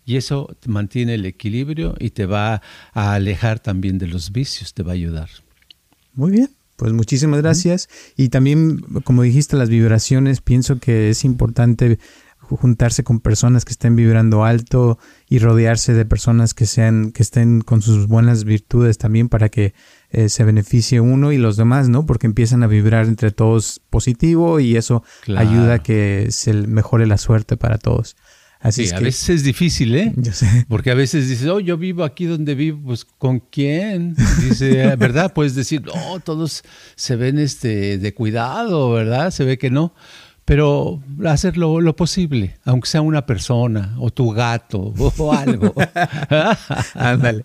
y 0.09 0.17
eso 0.17 0.57
mantiene 0.67 1.17
el 1.17 1.27
equilibrio 1.27 1.95
y 1.99 2.11
te 2.11 2.25
va 2.25 2.63
a 2.95 3.13
alejar 3.13 3.61
también 3.61 3.99
de 3.99 4.07
los 4.07 4.33
vicios, 4.33 4.73
te 4.73 4.83
va 4.83 4.93
a 4.93 4.95
ayudar. 4.95 5.29
Muy 6.15 6.31
bien, 6.31 6.49
pues 6.77 6.95
muchísimas 6.95 7.43
gracias. 7.43 7.91
Y 8.17 8.31
también, 8.31 8.81
como 9.05 9.23
dijiste, 9.23 9.59
las 9.59 9.69
vibraciones, 9.69 10.41
pienso 10.41 10.79
que 10.79 11.11
es 11.11 11.27
importante 11.27 11.99
juntarse 12.39 13.05
con 13.05 13.21
personas 13.21 13.67
que 13.67 13.73
estén 13.73 13.97
vibrando 13.97 14.45
alto 14.45 14.99
y 15.29 15.41
rodearse 15.41 15.93
de 15.93 16.07
personas 16.07 16.55
que 16.55 16.65
sean 16.65 17.13
que 17.13 17.23
estén 17.23 17.61
con 17.61 17.83
sus 17.83 18.07
buenas 18.07 18.45
virtudes 18.45 18.97
también 18.97 19.29
para 19.29 19.51
que 19.51 19.75
eh, 20.09 20.31
se 20.31 20.43
beneficie 20.45 21.03
uno 21.03 21.33
y 21.33 21.37
los 21.37 21.59
demás, 21.59 21.91
¿no? 21.91 22.07
Porque 22.07 22.27
empiezan 22.27 22.63
a 22.63 22.67
vibrar 22.67 23.05
entre 23.05 23.31
todos 23.31 23.83
positivo 23.91 24.59
y 24.59 24.79
eso 24.79 25.05
ayuda 25.37 25.75
a 25.75 25.83
que 25.83 26.29
se 26.31 26.55
mejore 26.55 27.07
la 27.07 27.19
suerte 27.19 27.59
para 27.59 27.77
todos. 27.77 28.17
Así 28.61 28.89
sí, 28.89 28.95
a 28.95 28.99
veces 28.99 29.29
es 29.29 29.45
difícil, 29.45 29.95
¿eh? 29.95 30.13
Yo 30.17 30.33
sé. 30.33 30.67
Porque 30.69 30.91
a 30.91 30.95
veces 30.95 31.29
dices, 31.29 31.47
oh, 31.47 31.61
yo 31.61 31.79
vivo 31.79 32.03
aquí 32.03 32.25
donde 32.25 32.57
vivo, 32.57 32.81
pues 32.87 33.05
¿con 33.05 33.39
quién? 33.39 34.17
Dice, 34.43 34.97
¿verdad? 34.97 35.33
Puedes 35.33 35.55
decir, 35.55 35.85
oh, 35.93 36.19
todos 36.19 36.63
se 36.97 37.17
ven 37.17 37.39
este, 37.39 37.99
de 37.99 38.15
cuidado, 38.15 38.91
¿verdad? 38.91 39.31
Se 39.31 39.45
ve 39.45 39.59
que 39.59 39.71
no 39.71 39.95
pero 40.49 41.03
hacer 41.27 41.59
lo, 41.59 41.95
posible, 41.95 42.57
aunque 42.65 42.89
sea 42.89 43.03
una 43.03 43.27
persona 43.27 43.95
o 43.99 44.11
tu 44.11 44.31
gato 44.31 44.95
o 44.97 45.33
algo. 45.35 45.75
Ándale. 46.95 47.45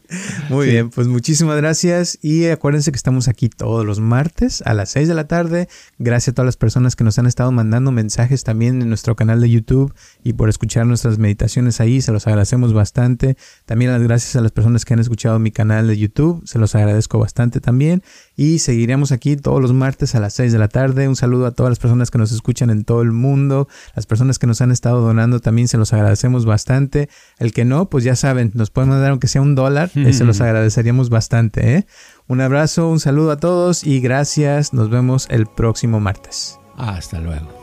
Muy 0.50 0.68
bien, 0.68 0.90
pues 0.90 1.10
muchísimas 1.10 1.58
gracias 1.58 2.18
y 2.22 2.46
acuérdense 2.48 2.94
que 2.94 2.96
estamos 2.96 3.28
aquí 3.28 3.50
todos 3.50 3.86
los 3.86 4.00
martes 4.00 4.64
a 4.66 4.74
las 4.74 4.90
6 4.92 5.10
de 5.10 5.16
la 5.16 5.28
tarde. 5.28 5.68
Gracias 6.00 6.30
a 6.30 6.36
todas 6.36 6.46
las 6.46 6.56
personas 6.56 6.96
que 6.96 7.04
nos 7.04 7.20
han 7.20 7.26
estado 7.26 7.52
mandando 7.52 7.92
mensajes 7.92 8.46
también 8.46 8.82
en 8.82 8.88
nuestro 8.88 9.18
canal 9.18 9.42
de 9.42 9.50
YouTube 9.50 9.94
y 10.24 10.32
por 10.32 10.48
escuchar 10.48 10.86
nuestras 10.86 11.18
meditaciones 11.18 11.82
ahí, 11.82 12.00
se 12.00 12.14
los 12.14 12.26
agradecemos 12.26 12.72
bastante. 12.72 13.36
También 13.66 13.92
las 13.92 14.02
gracias 14.02 14.38
a 14.38 14.42
las 14.42 14.54
personas 14.54 14.86
que 14.86 14.94
han 14.94 15.02
escuchado 15.02 15.40
mi 15.40 15.52
canal 15.52 15.88
de 15.88 15.98
YouTube, 15.98 16.42
se 16.46 16.58
los 16.58 16.74
agradezco 16.74 17.20
bastante 17.20 17.60
también 17.60 18.02
y 18.38 18.60
seguiremos 18.60 19.12
aquí 19.12 19.36
todos 19.36 19.62
los 19.62 19.74
martes 19.74 20.16
a 20.16 20.22
las 20.22 20.36
6 20.36 20.54
de 20.54 20.60
la 20.60 20.70
tarde. 20.70 21.10
Un 21.10 21.18
saludo 21.18 21.48
a 21.48 21.52
todas 21.52 21.70
las 21.70 21.80
personas 21.80 22.10
que 22.10 22.18
nos 22.18 22.32
escuchan 22.32 22.70
en 22.70 22.86
todo 22.86 22.93
el 23.02 23.12
mundo, 23.12 23.68
las 23.96 24.06
personas 24.06 24.40
que 24.40 24.48
nos 24.48 24.62
han 24.62 24.72
estado 24.72 25.02
donando 25.02 25.40
también 25.40 25.68
se 25.68 25.78
los 25.78 25.94
agradecemos 25.94 26.46
bastante. 26.46 27.10
El 27.40 27.54
que 27.54 27.66
no, 27.66 27.90
pues 27.90 28.04
ya 28.04 28.16
saben, 28.16 28.52
nos 28.54 28.70
pueden 28.70 28.90
mandar 28.90 29.12
aunque 29.12 29.28
sea 29.28 29.42
un 29.42 29.56
dólar, 29.56 29.92
eh, 29.96 30.14
se 30.14 30.24
los 30.24 30.42
agradeceríamos 30.42 31.10
bastante. 31.10 31.76
¿eh? 31.76 31.88
Un 32.28 32.42
abrazo, 32.42 32.90
un 32.90 33.00
saludo 33.00 33.32
a 33.32 33.38
todos 33.38 33.84
y 33.84 34.00
gracias. 34.00 34.74
Nos 34.74 34.90
vemos 34.90 35.28
el 35.30 35.46
próximo 35.46 36.00
martes. 36.00 36.60
Hasta 36.78 37.20
luego. 37.20 37.63